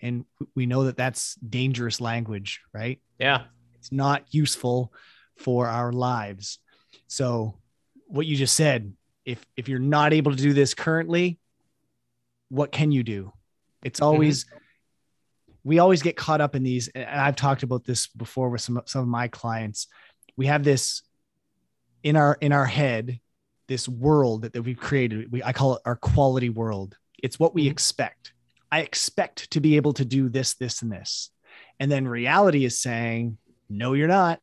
And 0.00 0.24
we 0.54 0.66
know 0.66 0.84
that 0.84 0.96
that's 0.96 1.34
dangerous 1.36 2.00
language, 2.00 2.60
right? 2.72 3.00
Yeah. 3.18 3.42
It's 3.76 3.92
not 3.92 4.24
useful 4.30 4.92
for 5.36 5.66
our 5.66 5.92
lives. 5.92 6.58
So 7.06 7.58
what 8.06 8.26
you 8.26 8.36
just 8.36 8.54
said, 8.54 8.92
if 9.24 9.44
if 9.56 9.68
you're 9.68 9.78
not 9.78 10.12
able 10.12 10.30
to 10.30 10.42
do 10.42 10.52
this 10.52 10.74
currently, 10.74 11.38
what 12.54 12.72
can 12.72 12.92
you 12.92 13.02
do? 13.02 13.32
It's 13.82 14.00
always 14.00 14.44
mm-hmm. 14.44 14.58
we 15.64 15.78
always 15.78 16.02
get 16.02 16.16
caught 16.16 16.40
up 16.40 16.54
in 16.54 16.62
these, 16.62 16.88
and 16.88 17.04
I've 17.04 17.36
talked 17.36 17.62
about 17.62 17.84
this 17.84 18.06
before 18.06 18.48
with 18.50 18.60
some 18.60 18.80
some 18.86 19.02
of 19.02 19.08
my 19.08 19.28
clients. 19.28 19.88
We 20.36 20.46
have 20.46 20.64
this 20.64 21.02
in 22.02 22.16
our 22.16 22.38
in 22.40 22.52
our 22.52 22.66
head, 22.66 23.20
this 23.66 23.88
world 23.88 24.42
that, 24.42 24.52
that 24.52 24.62
we've 24.62 24.78
created. 24.78 25.30
We 25.30 25.42
I 25.42 25.52
call 25.52 25.76
it 25.76 25.82
our 25.84 25.96
quality 25.96 26.48
world. 26.48 26.96
It's 27.22 27.38
what 27.38 27.54
we 27.54 27.62
mm-hmm. 27.64 27.72
expect. 27.72 28.32
I 28.70 28.80
expect 28.80 29.50
to 29.52 29.60
be 29.60 29.76
able 29.76 29.92
to 29.94 30.04
do 30.04 30.28
this, 30.28 30.54
this, 30.54 30.82
and 30.82 30.90
this. 30.90 31.30
And 31.78 31.90
then 31.90 32.08
reality 32.08 32.64
is 32.64 32.80
saying, 32.80 33.38
no, 33.68 33.92
you're 33.92 34.08
not. 34.08 34.40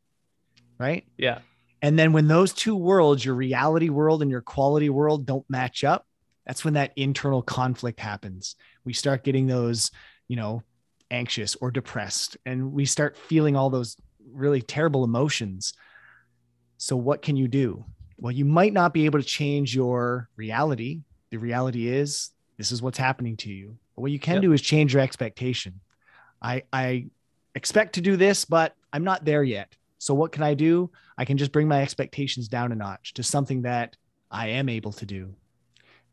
Right. 0.78 1.06
Yeah. 1.18 1.40
And 1.82 1.98
then 1.98 2.14
when 2.14 2.28
those 2.28 2.54
two 2.54 2.76
worlds, 2.76 3.26
your 3.26 3.36
reality 3.36 3.90
world 3.90 4.22
and 4.22 4.32
your 4.32 4.42
quality 4.42 4.90
world, 4.90 5.26
don't 5.26 5.48
match 5.50 5.84
up, 5.84 6.06
that's 6.46 6.66
when 6.66 6.74
that 6.74 6.94
internal 6.96 7.42
conflict 7.42 8.00
happens. 8.00 8.56
We 8.84 8.94
start 8.94 9.24
getting 9.24 9.48
those, 9.48 9.92
you 10.28 10.36
know, 10.36 10.64
anxious 11.10 11.56
or 11.56 11.72
depressed, 11.72 12.38
and 12.46 12.72
we 12.72 12.86
start 12.86 13.18
feeling 13.18 13.56
all 13.56 13.70
those 13.70 13.98
really 14.32 14.62
terrible 14.62 15.04
emotions. 15.04 15.74
So, 16.78 16.96
what 16.96 17.22
can 17.22 17.36
you 17.36 17.48
do? 17.48 17.86
Well, 18.18 18.32
you 18.32 18.46
might 18.46 18.74
not 18.74 18.94
be 18.94 19.06
able 19.06 19.20
to 19.20 19.26
change 19.26 19.76
your 19.76 20.30
reality. 20.36 21.02
The 21.32 21.38
reality 21.38 21.88
is 21.88 22.32
this 22.58 22.72
is 22.72 22.82
what's 22.82 22.98
happening 22.98 23.38
to 23.38 23.52
you. 23.52 23.78
But 23.96 24.04
what 24.04 24.12
you 24.12 24.20
can 24.20 24.36
yep. 24.36 24.44
do 24.44 24.54
is 24.54 24.62
change 24.62 24.94
your 24.94 25.02
expectation. 25.02 25.80
I, 26.42 26.64
I 26.72 27.08
expect 27.56 27.94
to 27.94 28.02
do 28.02 28.16
this, 28.16 28.46
but 28.46 28.76
I'm 28.94 29.04
not 29.04 29.26
there 29.26 29.44
yet. 29.44 29.76
So 29.98 30.14
what 30.14 30.32
can 30.32 30.44
I 30.44 30.54
do? 30.54 30.92
I 31.18 31.26
can 31.26 31.38
just 31.38 31.52
bring 31.52 31.68
my 31.68 31.82
expectations 31.82 32.48
down 32.48 32.72
a 32.72 32.76
notch 32.76 33.14
to 33.16 33.24
something 33.24 33.64
that 33.64 33.96
I 34.32 34.48
am 34.50 34.70
able 34.70 34.92
to 34.94 35.06
do. 35.06 35.36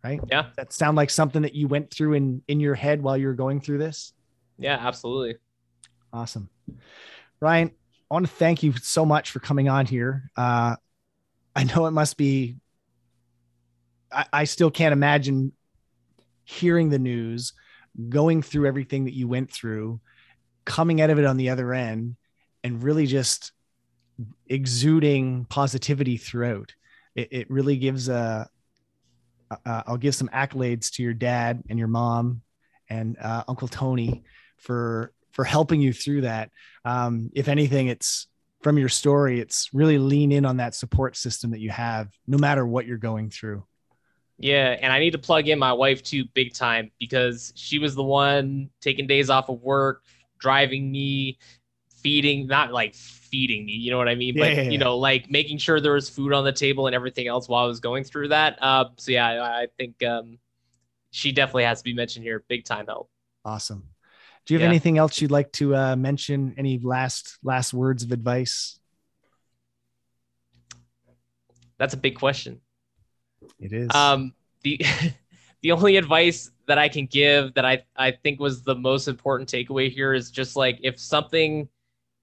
Right? 0.05 0.21
Yeah. 0.31 0.47
That 0.57 0.73
sound 0.73 0.97
like 0.97 1.11
something 1.11 1.43
that 1.43 1.55
you 1.55 1.69
went 1.69 1.91
through 1.91 2.15
in 2.15 2.43
in 2.49 2.61
your 2.61 2.75
head 2.75 3.03
while 3.03 3.17
you 3.17 3.27
were 3.27 3.35
going 3.35 3.61
through 3.61 3.79
this? 3.79 4.13
Yeah, 4.59 4.79
absolutely. 4.81 5.37
Awesome. 6.13 6.49
Ryan, 7.41 7.71
I 8.11 8.15
want 8.15 8.27
to 8.27 8.33
thank 8.33 8.63
you 8.63 8.73
so 8.75 9.05
much 9.05 9.31
for 9.31 9.41
coming 9.41 9.69
on 9.69 9.87
here. 9.87 10.31
Uh, 10.37 10.77
I 11.55 11.65
know 11.65 11.87
it 11.87 11.91
must 11.91 12.17
be 12.17 12.57
I, 14.13 14.27
I 14.33 14.45
still 14.45 14.71
can't 14.71 14.93
imagine 14.93 15.53
hearing 16.45 16.89
the 16.89 16.99
news, 16.99 17.53
going 18.09 18.43
through 18.43 18.67
everything 18.67 19.05
that 19.05 19.15
you 19.15 19.29
went 19.29 19.53
through, 19.53 20.01
coming 20.65 21.01
out 21.01 21.11
of 21.11 21.19
it 21.19 21.25
on 21.25 21.37
the 21.37 21.51
other 21.51 21.73
end, 21.75 22.17
and 22.65 22.83
really 22.83 23.07
just 23.07 23.53
exuding 24.47 25.45
positivity 25.47 26.17
throughout. 26.17 26.75
It, 27.15 27.29
it 27.31 27.51
really 27.51 27.77
gives 27.77 28.09
a. 28.09 28.49
Uh, 29.51 29.83
I'll 29.87 29.97
give 29.97 30.15
some 30.15 30.29
accolades 30.29 30.91
to 30.93 31.03
your 31.03 31.15
dad 31.15 31.63
and 31.69 31.79
your 31.79 31.89
mom 31.89 32.43
and 32.89 33.17
uh, 33.19 33.45
Uncle 33.49 33.69
Tony 33.69 34.25
for 34.57 35.13
for 35.33 35.45
helping 35.45 35.81
you 35.81 35.93
through 35.93 36.23
that. 36.23 36.51
Um, 36.85 37.31
if 37.35 37.49
anything, 37.49 37.87
it's 37.87 38.27
from 38.63 38.77
your 38.77 38.89
story. 38.89 39.41
It's 39.41 39.71
really 39.73 39.99
lean 39.99 40.33
in 40.33 40.45
on 40.45 40.57
that 40.57 40.75
support 40.75 41.17
system 41.17 41.53
that 41.53 41.61
you 41.61 41.71
have, 41.71 42.09
no 42.27 42.39
matter 42.39 42.67
what 42.67 42.87
you're 42.87 42.99
going 42.99 43.31
through. 43.31 43.65
Yeah, 44.39 44.77
and 44.81 44.93
I 44.93 44.99
need 44.99 45.13
to 45.13 45.19
plug 45.19 45.49
in 45.49 45.59
my 45.59 45.73
wife 45.73 46.03
too, 46.03 46.25
big 46.35 46.55
time, 46.55 46.91
because 46.99 47.53
she 47.57 47.79
was 47.79 47.95
the 47.95 48.03
one 48.03 48.71
taking 48.81 49.07
days 49.07 49.31
off 49.31 49.49
of 49.49 49.61
work, 49.61 50.03
driving 50.39 50.91
me, 50.91 51.39
feeding, 52.03 52.47
not 52.47 52.73
like 52.73 52.95
feeding 53.31 53.67
me, 53.67 53.73
you 53.73 53.91
know 53.91 53.99
what 53.99 54.09
I 54.09 54.15
mean? 54.15 54.35
But, 54.35 54.53
yeah, 54.53 54.63
yeah, 54.63 54.71
you 54.71 54.79
know, 54.79 54.97
like 54.97 55.31
making 55.31 55.59
sure 55.59 55.81
there 55.81 55.93
was 55.93 56.09
food 56.09 56.33
on 56.33 56.45
the 56.45 56.53
table 56.53 56.87
and 56.87 56.95
everything 56.95 57.29
else 57.29 57.49
while 57.49 57.65
I 57.65 57.67
was 57.67 57.81
going 57.81 58.05
through 58.05 58.29
that. 58.29 58.59
Uh, 58.61 58.87
so, 58.97 59.13
yeah, 59.13 59.27
I, 59.27 59.63
I 59.63 59.67
think 59.77 60.03
um, 60.03 60.39
she 61.11 61.33
definitely 61.33 61.65
has 61.65 61.79
to 61.79 61.85
be 61.85 61.95
mentioned 61.95 62.25
here. 62.25 62.45
Big 62.49 62.65
time 62.65 62.87
help. 62.87 63.11
Awesome. 63.45 63.85
Do 64.47 64.55
you 64.55 64.61
have 64.61 64.69
anything 64.69 64.97
else 64.97 65.21
you'd 65.21 65.31
like 65.31 65.53
to 65.53 65.77
uh, 65.77 65.97
mention? 65.97 66.55
Any 66.57 66.79
last 66.79 67.39
last 67.43 67.75
words 67.75 68.03
of 68.03 68.13
advice? 68.13 68.81
That's 71.77 71.93
a 71.93 71.99
big 71.99 72.19
question. 72.19 72.61
It 73.61 73.75
is. 73.75 73.95
Um, 73.95 74.33
the 74.63 74.81
the 75.63 75.73
only 75.73 75.99
advice 75.99 76.51
that 76.67 76.79
I 76.79 76.89
can 76.89 77.05
give 77.05 77.55
that 77.55 77.67
I 77.67 77.85
I 77.95 78.11
think 78.11 78.41
was 78.41 78.63
the 78.63 78.75
most 78.75 79.07
important 79.07 79.51
takeaway 79.51 79.91
here 79.91 80.15
is 80.15 80.31
just 80.31 80.57
like 80.57 80.79
if 80.83 80.99
something 80.99 81.69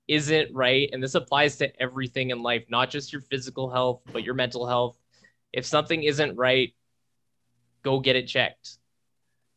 isn't 0.07 0.53
right, 0.53 0.89
and 0.91 1.01
this 1.01 1.15
applies 1.15 1.57
to 1.57 1.81
everything 1.81 2.29
in 2.29 2.41
life, 2.41 2.65
not 2.69 2.89
just 2.89 3.11
your 3.11 3.21
physical 3.21 3.69
health, 3.69 4.01
but 4.11 4.23
your 4.23 4.35
mental 4.35 4.67
health. 4.67 4.97
If 5.51 5.65
something 5.65 6.03
isn't 6.03 6.35
right, 6.35 6.73
go 7.83 7.99
get 7.99 8.15
it 8.15 8.27
checked. 8.27 8.77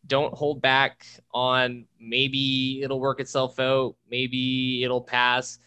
Don't 0.06 0.32
hold 0.32 0.62
back 0.62 1.04
on 1.34 1.87
maybe 2.00 2.80
it'll 2.82 3.00
work 3.00 3.20
itself 3.20 3.58
out, 3.58 3.96
maybe 4.11 4.82
it'll 4.84 5.02
pass. 5.02 5.58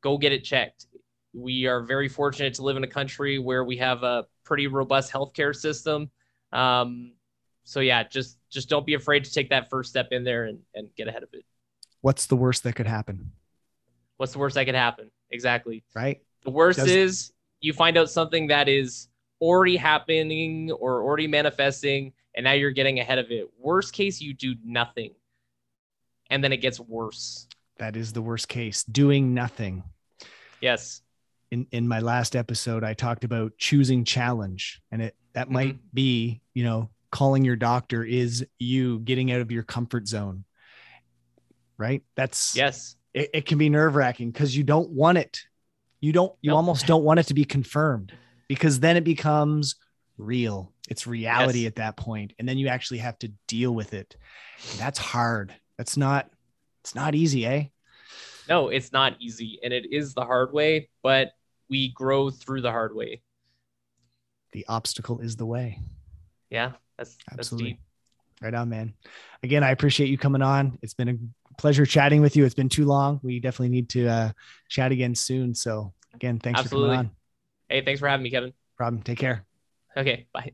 Go 0.00 0.16
get 0.16 0.32
it 0.32 0.44
checked. 0.44 0.86
We 1.34 1.66
are 1.66 1.82
very 1.82 2.08
fortunate 2.08 2.54
to 2.54 2.62
live 2.62 2.76
in 2.76 2.84
a 2.84 2.88
country 2.88 3.38
where 3.38 3.64
we 3.64 3.76
have 3.76 4.02
a 4.02 4.26
pretty 4.44 4.66
robust 4.66 5.12
healthcare 5.12 5.54
system. 5.54 6.10
Um, 6.52 7.12
so 7.64 7.80
yeah, 7.80 8.04
just 8.04 8.38
just 8.48 8.68
don't 8.68 8.86
be 8.86 8.94
afraid 8.94 9.24
to 9.24 9.32
take 9.32 9.50
that 9.50 9.68
first 9.70 9.90
step 9.90 10.08
in 10.10 10.24
there 10.24 10.44
and, 10.44 10.58
and 10.74 10.88
get 10.96 11.08
ahead 11.08 11.22
of 11.22 11.28
it. 11.32 11.44
What's 12.00 12.26
the 12.26 12.36
worst 12.36 12.62
that 12.64 12.74
could 12.74 12.86
happen? 12.86 13.32
What's 14.20 14.34
the 14.34 14.38
worst 14.38 14.54
that 14.56 14.66
could 14.66 14.74
happen? 14.74 15.10
Exactly. 15.30 15.82
Right. 15.94 16.20
The 16.44 16.50
worst 16.50 16.80
Does- 16.80 16.90
is 16.90 17.32
you 17.62 17.72
find 17.72 17.96
out 17.96 18.10
something 18.10 18.48
that 18.48 18.68
is 18.68 19.08
already 19.40 19.78
happening 19.78 20.70
or 20.72 21.02
already 21.02 21.26
manifesting, 21.26 22.12
and 22.34 22.44
now 22.44 22.52
you're 22.52 22.70
getting 22.70 23.00
ahead 23.00 23.18
of 23.18 23.30
it. 23.30 23.48
Worst 23.58 23.94
case, 23.94 24.20
you 24.20 24.34
do 24.34 24.56
nothing, 24.62 25.14
and 26.28 26.44
then 26.44 26.52
it 26.52 26.58
gets 26.58 26.78
worse. 26.78 27.48
That 27.78 27.96
is 27.96 28.12
the 28.12 28.20
worst 28.20 28.48
case. 28.48 28.84
Doing 28.84 29.32
nothing. 29.32 29.84
Yes. 30.60 31.00
In 31.50 31.66
in 31.72 31.88
my 31.88 32.00
last 32.00 32.36
episode, 32.36 32.84
I 32.84 32.92
talked 32.92 33.24
about 33.24 33.56
choosing 33.56 34.04
challenge, 34.04 34.82
and 34.92 35.00
it 35.00 35.16
that 35.32 35.46
mm-hmm. 35.46 35.54
might 35.54 35.94
be, 35.94 36.42
you 36.52 36.64
know, 36.64 36.90
calling 37.10 37.42
your 37.42 37.56
doctor 37.56 38.04
is 38.04 38.46
you 38.58 38.98
getting 38.98 39.32
out 39.32 39.40
of 39.40 39.50
your 39.50 39.62
comfort 39.62 40.06
zone. 40.06 40.44
Right? 41.78 42.02
That's 42.16 42.54
yes 42.54 42.96
it, 43.14 43.30
it 43.34 43.46
can 43.46 43.58
be 43.58 43.68
nerve 43.68 43.94
wracking 43.96 44.30
because 44.30 44.56
you 44.56 44.64
don't 44.64 44.90
want 44.90 45.18
it. 45.18 45.40
You 46.00 46.12
don't, 46.12 46.32
you 46.40 46.50
nope. 46.50 46.56
almost 46.56 46.86
don't 46.86 47.04
want 47.04 47.20
it 47.20 47.24
to 47.24 47.34
be 47.34 47.44
confirmed 47.44 48.12
because 48.48 48.80
then 48.80 48.96
it 48.96 49.04
becomes 49.04 49.76
real. 50.16 50.72
It's 50.88 51.06
reality 51.06 51.60
yes. 51.60 51.68
at 51.68 51.74
that 51.76 51.96
point, 51.96 52.32
And 52.38 52.48
then 52.48 52.58
you 52.58 52.68
actually 52.68 52.98
have 52.98 53.18
to 53.20 53.32
deal 53.46 53.72
with 53.72 53.94
it. 53.94 54.16
That's 54.76 54.98
hard. 54.98 55.54
That's 55.76 55.96
not, 55.96 56.30
it's 56.82 56.94
not 56.94 57.14
easy, 57.14 57.46
eh? 57.46 57.64
No, 58.48 58.68
it's 58.68 58.92
not 58.92 59.14
easy. 59.20 59.60
And 59.62 59.72
it 59.72 59.92
is 59.92 60.14
the 60.14 60.24
hard 60.24 60.52
way, 60.52 60.88
but 61.02 61.30
we 61.68 61.92
grow 61.92 62.30
through 62.30 62.62
the 62.62 62.70
hard 62.70 62.94
way. 62.94 63.22
The 64.52 64.66
obstacle 64.68 65.20
is 65.20 65.36
the 65.36 65.46
way. 65.46 65.78
Yeah, 66.50 66.72
that's 66.98 67.16
absolutely 67.30 67.78
that's 68.40 68.42
right 68.42 68.54
on, 68.54 68.68
man. 68.68 68.94
Again, 69.44 69.62
I 69.62 69.70
appreciate 69.70 70.08
you 70.10 70.18
coming 70.18 70.42
on. 70.42 70.78
It's 70.82 70.94
been 70.94 71.08
a 71.08 71.16
pleasure 71.60 71.86
chatting 71.86 72.22
with 72.22 72.36
you. 72.36 72.44
It's 72.44 72.54
been 72.54 72.68
too 72.68 72.86
long. 72.86 73.20
We 73.22 73.38
definitely 73.38 73.68
need 73.68 73.88
to 73.90 74.08
uh, 74.08 74.30
chat 74.68 74.92
again 74.92 75.14
soon. 75.14 75.54
So 75.54 75.92
again, 76.14 76.38
thanks 76.38 76.60
Absolutely. 76.60 76.88
for 76.88 76.94
coming 76.96 77.10
on. 77.10 77.16
Hey, 77.68 77.84
thanks 77.84 78.00
for 78.00 78.08
having 78.08 78.24
me, 78.24 78.30
Kevin. 78.30 78.52
Problem. 78.76 79.02
Take 79.02 79.18
care. 79.18 79.44
Okay. 79.96 80.26
Bye. 80.32 80.52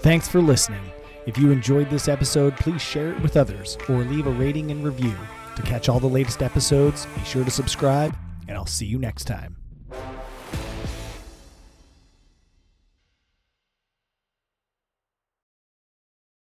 Thanks 0.00 0.28
for 0.28 0.40
listening. 0.40 0.82
If 1.26 1.38
you 1.38 1.50
enjoyed 1.50 1.88
this 1.88 2.08
episode, 2.08 2.56
please 2.56 2.82
share 2.82 3.12
it 3.12 3.20
with 3.20 3.36
others 3.36 3.78
or 3.88 4.04
leave 4.04 4.26
a 4.26 4.32
rating 4.32 4.70
and 4.70 4.84
review. 4.84 5.16
To 5.56 5.62
catch 5.62 5.88
all 5.88 6.00
the 6.00 6.08
latest 6.08 6.42
episodes, 6.42 7.06
be 7.14 7.24
sure 7.24 7.44
to 7.44 7.50
subscribe, 7.50 8.16
and 8.48 8.56
I'll 8.56 8.66
see 8.66 8.86
you 8.86 8.98
next 8.98 9.24
time. 9.24 9.61